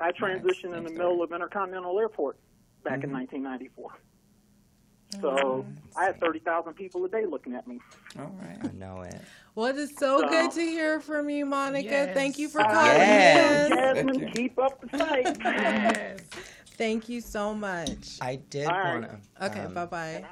[0.00, 2.38] I transitioned in the middle of Intercontinental Airport
[2.84, 3.90] back in 1994.
[5.22, 5.64] So
[5.96, 7.80] I had 30,000 people a day looking at me.
[8.18, 8.58] All right.
[8.62, 9.20] I know it.
[9.54, 12.10] Well, it is so So- good to hear from you, Monica.
[12.12, 13.70] Thank you for Uh, calling Yes.
[13.98, 14.06] in.
[14.08, 15.36] Jasmyne, keep up the fight.
[15.44, 16.20] yes.
[16.76, 18.18] Thank you so much.
[18.20, 19.00] I did All right.
[19.00, 19.46] want to.
[19.46, 20.24] Okay, bye bye.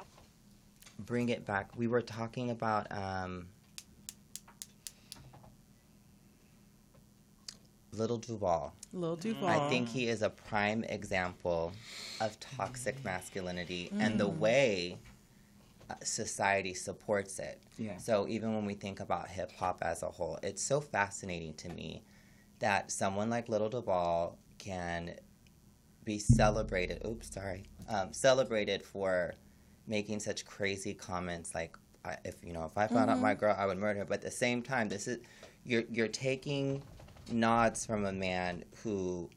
[0.99, 1.75] bring it back.
[1.75, 3.47] We were talking about um,
[7.91, 8.73] Lil Duval.
[8.93, 9.49] Lil Duval.
[9.49, 11.73] I think he is a prime example
[12.19, 14.37] of toxic masculinity and the Mm.
[14.37, 14.97] way
[15.89, 17.61] uh, society supports it.
[17.77, 17.97] Yeah.
[17.97, 21.69] So even when we think about hip hop as a whole, it's so fascinating to
[21.69, 22.03] me
[22.59, 25.15] that someone like Lil Duval can
[26.03, 27.05] be celebrated.
[27.05, 27.63] Oops, sorry.
[27.87, 29.33] Um, celebrated for
[29.87, 33.21] making such crazy comments like, I, if you know, if I found out Mhm.
[33.21, 34.05] my girl, I would murder her.
[34.05, 35.19] But at the same time, this is
[35.63, 36.83] you're you're taking
[37.31, 39.29] nods from a man who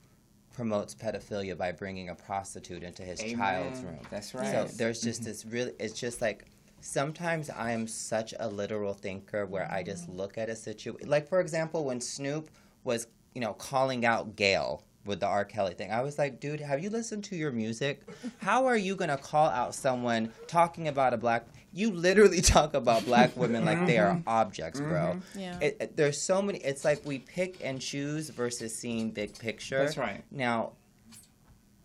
[0.52, 3.36] promotes pedophilia by bringing a prostitute into his Amen.
[3.36, 4.00] child's room.
[4.10, 4.50] That's right.
[4.50, 5.30] So there's just mm-hmm.
[5.30, 5.72] this really.
[5.78, 6.46] It's just like
[6.80, 10.18] sometimes I am such a literal thinker where I just mm-hmm.
[10.18, 11.08] look at a situation.
[11.08, 12.50] Like for example, when Snoop
[12.84, 15.44] was you know calling out Gayle with the R.
[15.44, 18.02] Kelly thing, I was like, dude, have you listened to your music?
[18.38, 21.46] How are you gonna call out someone talking about a black?
[21.72, 24.22] You literally talk about black women like they are Mhm.
[24.26, 25.16] objects, bro.
[25.16, 25.22] Mhm.
[25.36, 25.58] Yeah.
[25.60, 26.58] It, it- there's so many.
[26.58, 29.78] It's like we pick and choose versus seeing big picture.
[29.78, 30.22] That's right.
[30.30, 30.72] Now,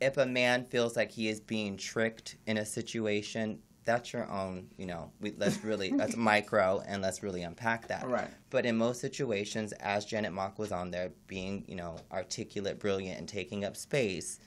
[0.01, 4.67] if a man feels like he is being tricked in a situation, that's your own,
[4.77, 8.07] you know, we, let's really, that's micro and let's really unpack that.
[8.07, 8.29] Right.
[8.49, 13.19] But in most situations, as Janet Mock was on there being, you know, articulate, brilliant,
[13.19, 14.39] and taking up space,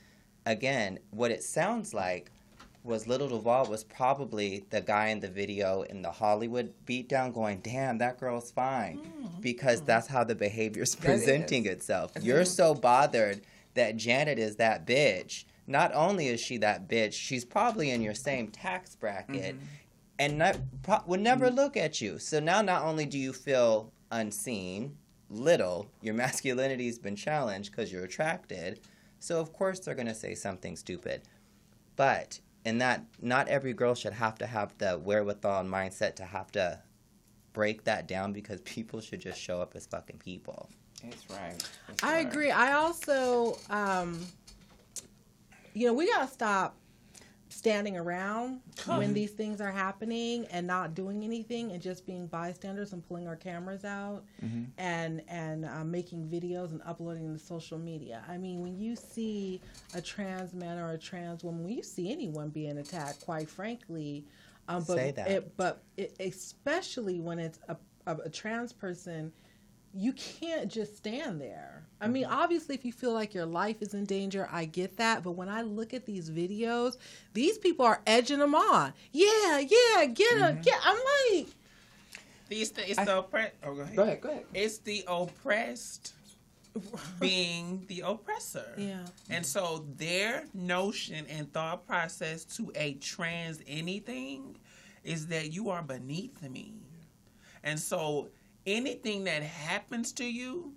[0.44, 2.30] again, what it sounds like
[2.84, 7.60] was Lil Duval was probably the guy in the video in the Hollywood beatdown going,
[7.60, 9.12] damn, that girl's fine.
[9.40, 12.12] Because that's how the behavior's presenting itself.
[12.20, 13.42] You're so bothered
[13.74, 15.44] that Janet is that bitch.
[15.68, 19.64] Not only is she that bitch, she's probably in your same tax bracket Mm-hmm.
[20.18, 22.18] and not, pro- would never look at you.
[22.18, 24.96] So now not only do you feel unseen,
[25.30, 28.80] little, your masculinity's been challenged because you're attracted.
[29.20, 31.22] So of course they're going to say something stupid.
[31.96, 36.24] But in that, not every girl should have to have the wherewithal and mindset to
[36.24, 36.80] have to
[37.52, 40.70] break that down because people should just show up as fucking people.
[41.04, 41.62] That's right.
[41.86, 42.26] That's I right.
[42.26, 42.50] agree.
[42.50, 44.18] I also, um,
[45.78, 46.76] you know, we gotta stop
[47.50, 49.14] standing around when Mhm.
[49.14, 53.36] these things are happening and not doing anything and just being bystanders and pulling our
[53.36, 54.66] cameras out Mhm.
[54.76, 58.22] and and uh, making videos and uploading to social media.
[58.28, 59.60] I mean, when you see
[59.94, 64.24] a trans man or a trans woman, when you see anyone being attacked, quite frankly,
[64.68, 65.28] um, but Say that.
[65.28, 67.76] It, but it, especially when it's a,
[68.06, 69.32] a, a trans person,
[69.94, 71.86] you can't just stand there.
[72.00, 72.32] I mean, mm-hmm.
[72.32, 75.22] obviously, if you feel like your life is in danger, I get that.
[75.22, 76.96] But when I look at these videos,
[77.34, 78.92] these people are edging them on.
[79.12, 80.54] Yeah, yeah, get them.
[80.54, 80.60] Mm-hmm.
[80.62, 80.78] Get.
[80.84, 80.98] I'm
[81.36, 81.46] like,
[82.48, 83.54] These th- it's the oppressed.
[83.64, 83.96] Oh, go ahead.
[83.96, 84.44] Go ahead, go ahead.
[84.54, 86.14] It's the oppressed
[87.20, 88.74] being the oppressor.
[88.76, 89.04] Yeah.
[89.30, 94.56] And so their notion and thought process to a trans anything
[95.04, 96.74] is that you are beneath me.
[97.64, 98.28] And so
[98.66, 100.72] anything that happens to you,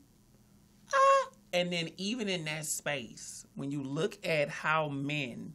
[0.94, 5.54] ah, and then even in that space, when you look at how men,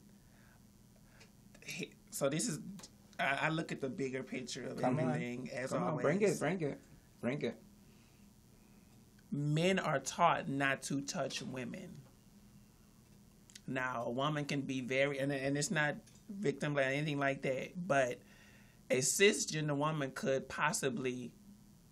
[2.10, 2.58] so this is,
[3.18, 5.08] I, I look at the bigger picture of Come on.
[5.10, 6.80] everything as Come on, bring it, bring it,
[7.20, 7.56] bring it.
[9.30, 11.88] men are taught not to touch women.
[13.66, 15.96] Now, a woman can be very, and, and it's not
[16.28, 18.18] victim blame anything like that, but
[18.90, 21.32] a cisgender woman could possibly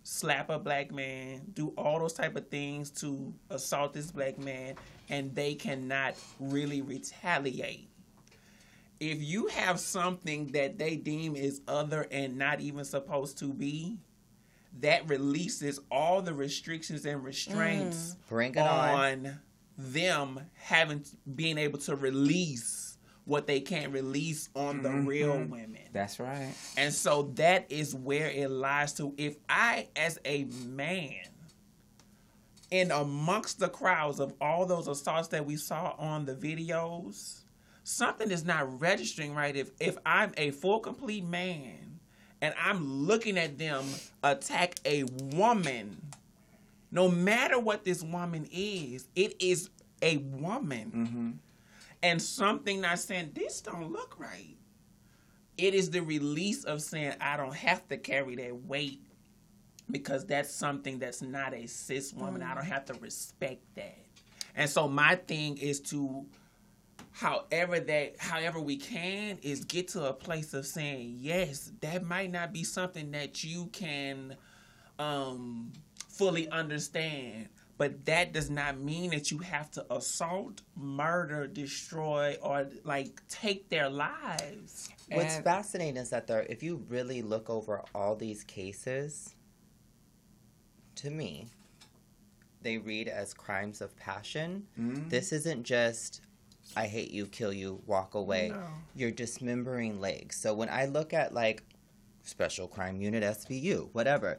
[0.04, 4.74] slap a black man, do all those type of things to assault this black man,
[5.08, 7.88] and they cannot really retaliate.
[9.00, 13.98] If you have something that they deem is other and not even supposed to be,
[14.80, 18.28] that releases all the restrictions and restraints mm.
[18.56, 19.26] it on.
[19.26, 19.40] on
[19.76, 22.83] them having being able to release
[23.26, 25.48] what they can't release on the real Mhm.
[25.48, 25.88] women.
[25.92, 26.52] That's right.
[26.76, 29.14] And so that is where it lies to.
[29.16, 31.24] If I, as a man,
[32.70, 37.42] in amongst the crowds of all those assaults that we saw on the videos,
[37.84, 39.54] something is not registering right.
[39.56, 42.00] If if I'm a full complete man
[42.40, 43.84] and I'm looking at them
[44.22, 46.10] attack a woman,
[46.90, 49.70] no matter what this woman is, it is
[50.02, 50.90] a woman.
[50.94, 51.30] Mm-hmm.
[52.04, 54.58] And something not saying this don't look right.
[55.56, 59.00] It is the release of saying I don't have to carry that weight
[59.90, 62.42] because that's something that's not a cis woman.
[62.42, 63.98] I don't have to respect that.
[64.54, 66.26] And so my thing is to
[67.12, 72.30] however that however we can is get to a place of saying yes that might
[72.30, 74.36] not be something that you can
[74.98, 75.72] um
[76.08, 82.68] fully understand but that does not mean that you have to assault, murder, destroy, or
[82.84, 84.90] like take their lives.
[85.10, 89.34] What's fascinating is that there, if you really look over all these cases,
[90.96, 91.48] to me,
[92.62, 94.66] they read as crimes of passion.
[94.78, 95.10] Mm.
[95.10, 96.22] This isn't just
[96.76, 98.48] I hate you, kill you, walk away.
[98.48, 98.62] No.
[98.94, 100.36] You're dismembering legs.
[100.36, 101.62] So when I look at like
[102.22, 104.38] special crime unit SVU, whatever,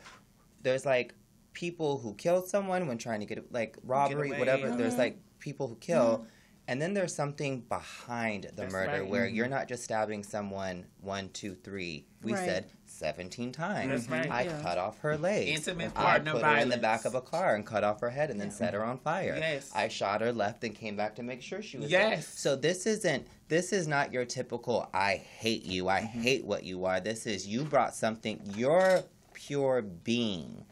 [0.61, 1.13] there's like
[1.55, 4.37] people who killed someone when trying to get like robbery, away.
[4.39, 4.69] whatever.
[4.75, 4.99] There's Mhm.
[4.99, 6.19] like people who kill.
[6.19, 6.25] Mhm.
[6.67, 9.07] And then there's something behind the That's murder right.
[9.07, 9.35] where Mhm.
[9.35, 12.07] you're not just stabbing someone one, two, three.
[12.23, 12.43] We Right.
[12.43, 14.07] said 17 times.
[14.07, 14.61] That's right, I yeah.
[14.63, 15.51] cut off her legs.
[15.51, 18.09] Intimate I partner put her in the back of a car and cut off her
[18.09, 19.35] head and then set her on fire.
[19.39, 19.69] Yes.
[19.75, 22.25] I shot her, left, and came back to make sure she was Yes.
[22.25, 22.37] dead.
[22.37, 26.21] So this isn't this is not your typical I hate you, I Mm-hmm.
[26.21, 26.99] hate what you are.
[26.99, 29.03] This is you brought something your
[29.33, 30.65] pure being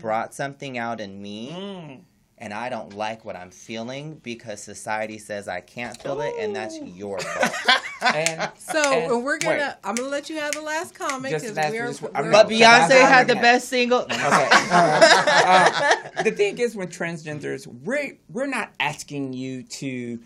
[0.00, 2.00] brought something out in me Mm.
[2.38, 6.54] and I don't like what I'm feeling because society says I can't feel it and
[6.54, 8.14] that's your fault.
[8.14, 9.56] and So and- and we're gonna.
[9.58, 9.74] wait.
[9.84, 11.92] I'm gonna let you have the last comment because we're.
[12.10, 14.00] we're I'm But Beyonce had the best single.
[14.00, 14.16] Okay.
[14.68, 15.70] Uh,
[16.16, 20.18] uh, the thing is, with transgenders, we're we're not asking you to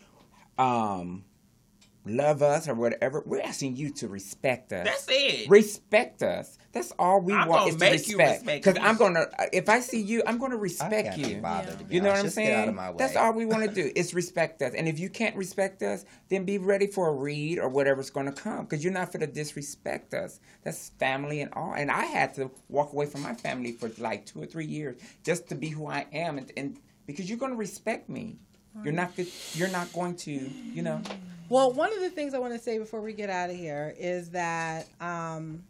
[0.59, 1.25] um,
[2.07, 3.23] love us or whatever.
[3.27, 4.85] We're asking you to respect us.
[4.87, 5.49] That's it.
[5.51, 6.57] Respect us.
[6.73, 8.41] That's all we I'm want gonna is to make you respect.
[8.43, 8.89] respect Because me.
[8.89, 11.41] I'm gonna, uh, if I see you, I'm gonna respect can't be you.
[11.41, 12.19] bothered, to be You know what.
[12.19, 12.61] I'm Just get saying?
[12.63, 12.97] out of my way.
[12.99, 14.73] That's all we want to do is respect us.
[14.75, 18.27] And if you can't respect us, then be ready for a read or whatever's going
[18.27, 18.65] to come.
[18.65, 20.41] Because you're not going to disrespect us.
[20.63, 21.75] That's family and all.
[21.75, 24.97] And I had to walk away from my family for like two or three years
[25.25, 28.39] just to be who I am, and, and because you're going to respect me.
[28.85, 29.11] You're not.
[29.55, 30.31] You're not going to.
[30.31, 31.03] You know.
[31.51, 33.93] Well, one of the things I want to say before we get out of here
[33.99, 35.65] is that um,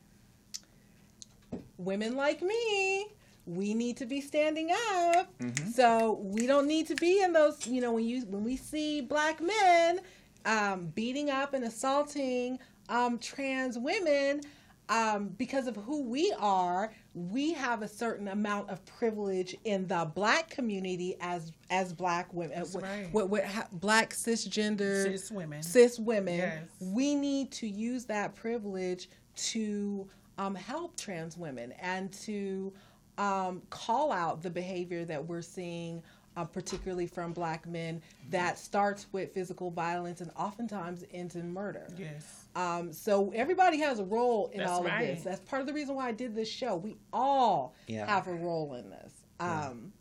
[1.79, 3.07] women like me,
[3.47, 5.27] we need to be standing up.
[5.39, 5.71] Mm-hmm.
[5.71, 7.67] So we don't need to be in those.
[7.67, 10.01] You know, when you when we see black men
[10.45, 12.59] um, beating up and assaulting
[12.91, 14.43] um, trans women.
[14.91, 20.11] Um, because of who we are, we have a certain amount of privilege in the
[20.15, 23.09] black community as as black women, with, right.
[23.15, 25.63] with, with ha- black cisgender Cis women.
[25.63, 26.65] cis women, Yes.
[26.81, 32.73] we need to use that privilege to um, help trans women and to
[33.17, 36.03] um, call out the behavior that we're seeing,
[36.37, 41.87] uh, particularly from black men, that starts with physical violence and oftentimes ends in murder.
[41.97, 42.40] Yes.
[42.57, 45.23] Um, so everybody has a role in That's all of this.
[45.23, 46.77] That's part of the reason why I did this show.
[46.77, 48.07] We all Yeah.
[48.07, 49.13] have a role in this.
[49.39, 49.93] Um,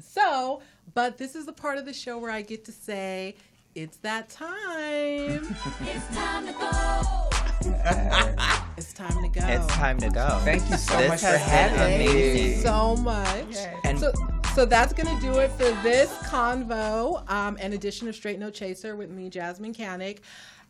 [0.00, 0.62] so,
[0.94, 3.34] but this is the part of the show where I get to say,
[3.74, 4.46] it's that time.
[5.82, 7.28] it's time to go.
[8.76, 9.46] it's time to go.
[9.46, 10.40] It's time to go.
[10.44, 12.06] Thank you so This much for having me.
[12.06, 13.56] Thank you so much.
[13.84, 14.12] And- so,
[14.54, 18.50] so that's going to do it for this convo, um, an edition of Straight No
[18.50, 20.18] Chaser with me, Jasmyne Cannick.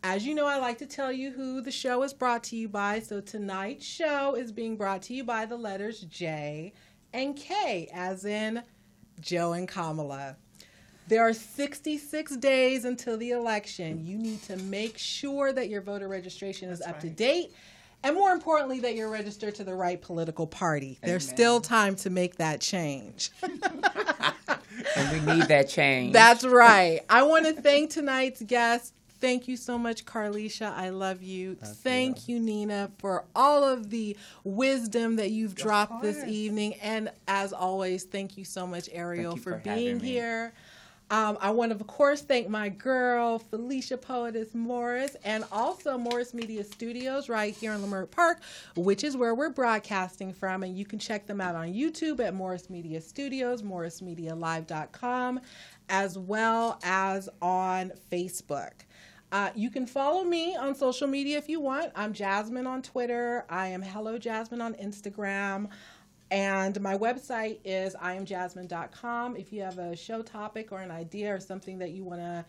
[0.02, 2.68] As you know, I like to tell you who the show is brought to you
[2.68, 3.00] by.
[3.00, 6.72] So tonight's show is being brought to you by the letters J
[7.12, 8.62] and K, as in
[9.20, 10.36] Joe and Kamala.
[11.08, 14.04] There are 66 days until the election.
[14.04, 17.52] You need to make sure that your voter registration is up to date.
[18.04, 20.98] And more importantly, that you're registered to the right political party.
[21.02, 23.30] There's still time to make that change.
[24.96, 26.12] And we need that change.
[26.12, 27.00] That's right.
[27.08, 28.94] I want to thank tonight's guest.
[29.20, 30.72] Thank you so much, Carlisha.
[30.74, 31.56] I love you.
[31.56, 32.38] thank you.
[32.38, 36.74] Nina, for all of the wisdom that you've dropped this evening.
[36.74, 40.52] And as always, thank you so much, Ariel, for, for being here.
[41.10, 46.34] Um, I want to, of course, thank my girl, Felicia Poetess Morris, and also Morris
[46.34, 48.42] Media Studios right here in Leimert Park,
[48.76, 50.62] which is where we're broadcasting from.
[50.62, 55.40] And you can check them out on YouTube at Morris Media Studios, morrismedialive.com,
[55.88, 58.72] as well as on Facebook.
[59.30, 61.92] Uh, you can follow me on social media if you want.
[61.94, 63.44] I'm Jasmyne on Twitter.
[63.50, 65.68] I am Hello Jasmyne on Instagram.
[66.30, 69.36] And my website is iamjasmine.com.
[69.36, 72.44] If you have a show topic or an idea or something that you want to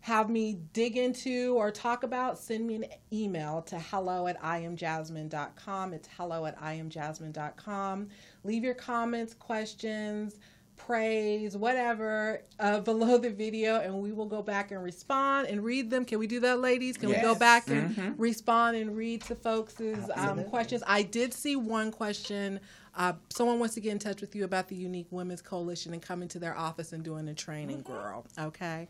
[0.00, 5.92] have me dig into or talk about, send me an email to hello at iamjasmine.com.
[5.92, 8.08] It's hello at iamjasmine.com.
[8.44, 10.38] Leave your comments, questions,
[10.78, 15.90] praise, whatever, uh, below the video, and we will go back and respond and read
[15.90, 16.04] them.
[16.04, 16.96] Can we do that, ladies?
[16.96, 18.14] Can we go back and Mhm.
[18.16, 19.74] respond and read to folks'
[20.14, 20.82] um, questions?
[20.86, 22.60] I did see one question.
[22.96, 26.02] Uh, someone wants to get in touch with you about the Unique Women's Coalition and
[26.02, 28.24] coming to their office and doing a training, girl.
[28.38, 28.88] Okay.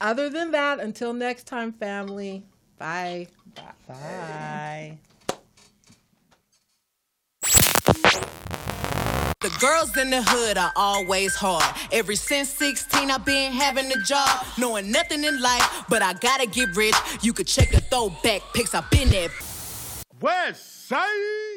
[0.00, 2.42] Other than that, until next time, family.
[2.78, 3.28] Bye.
[3.54, 3.62] Bye.
[3.86, 4.98] Bye.
[9.44, 11.62] The girls in the hood are always hard.
[11.92, 16.46] Ever since 16, I've been having a job, knowing nothing in life, but I gotta
[16.46, 16.94] get rich.
[17.20, 19.28] You could check the throwback pics, I've been there.
[20.18, 21.53] West Side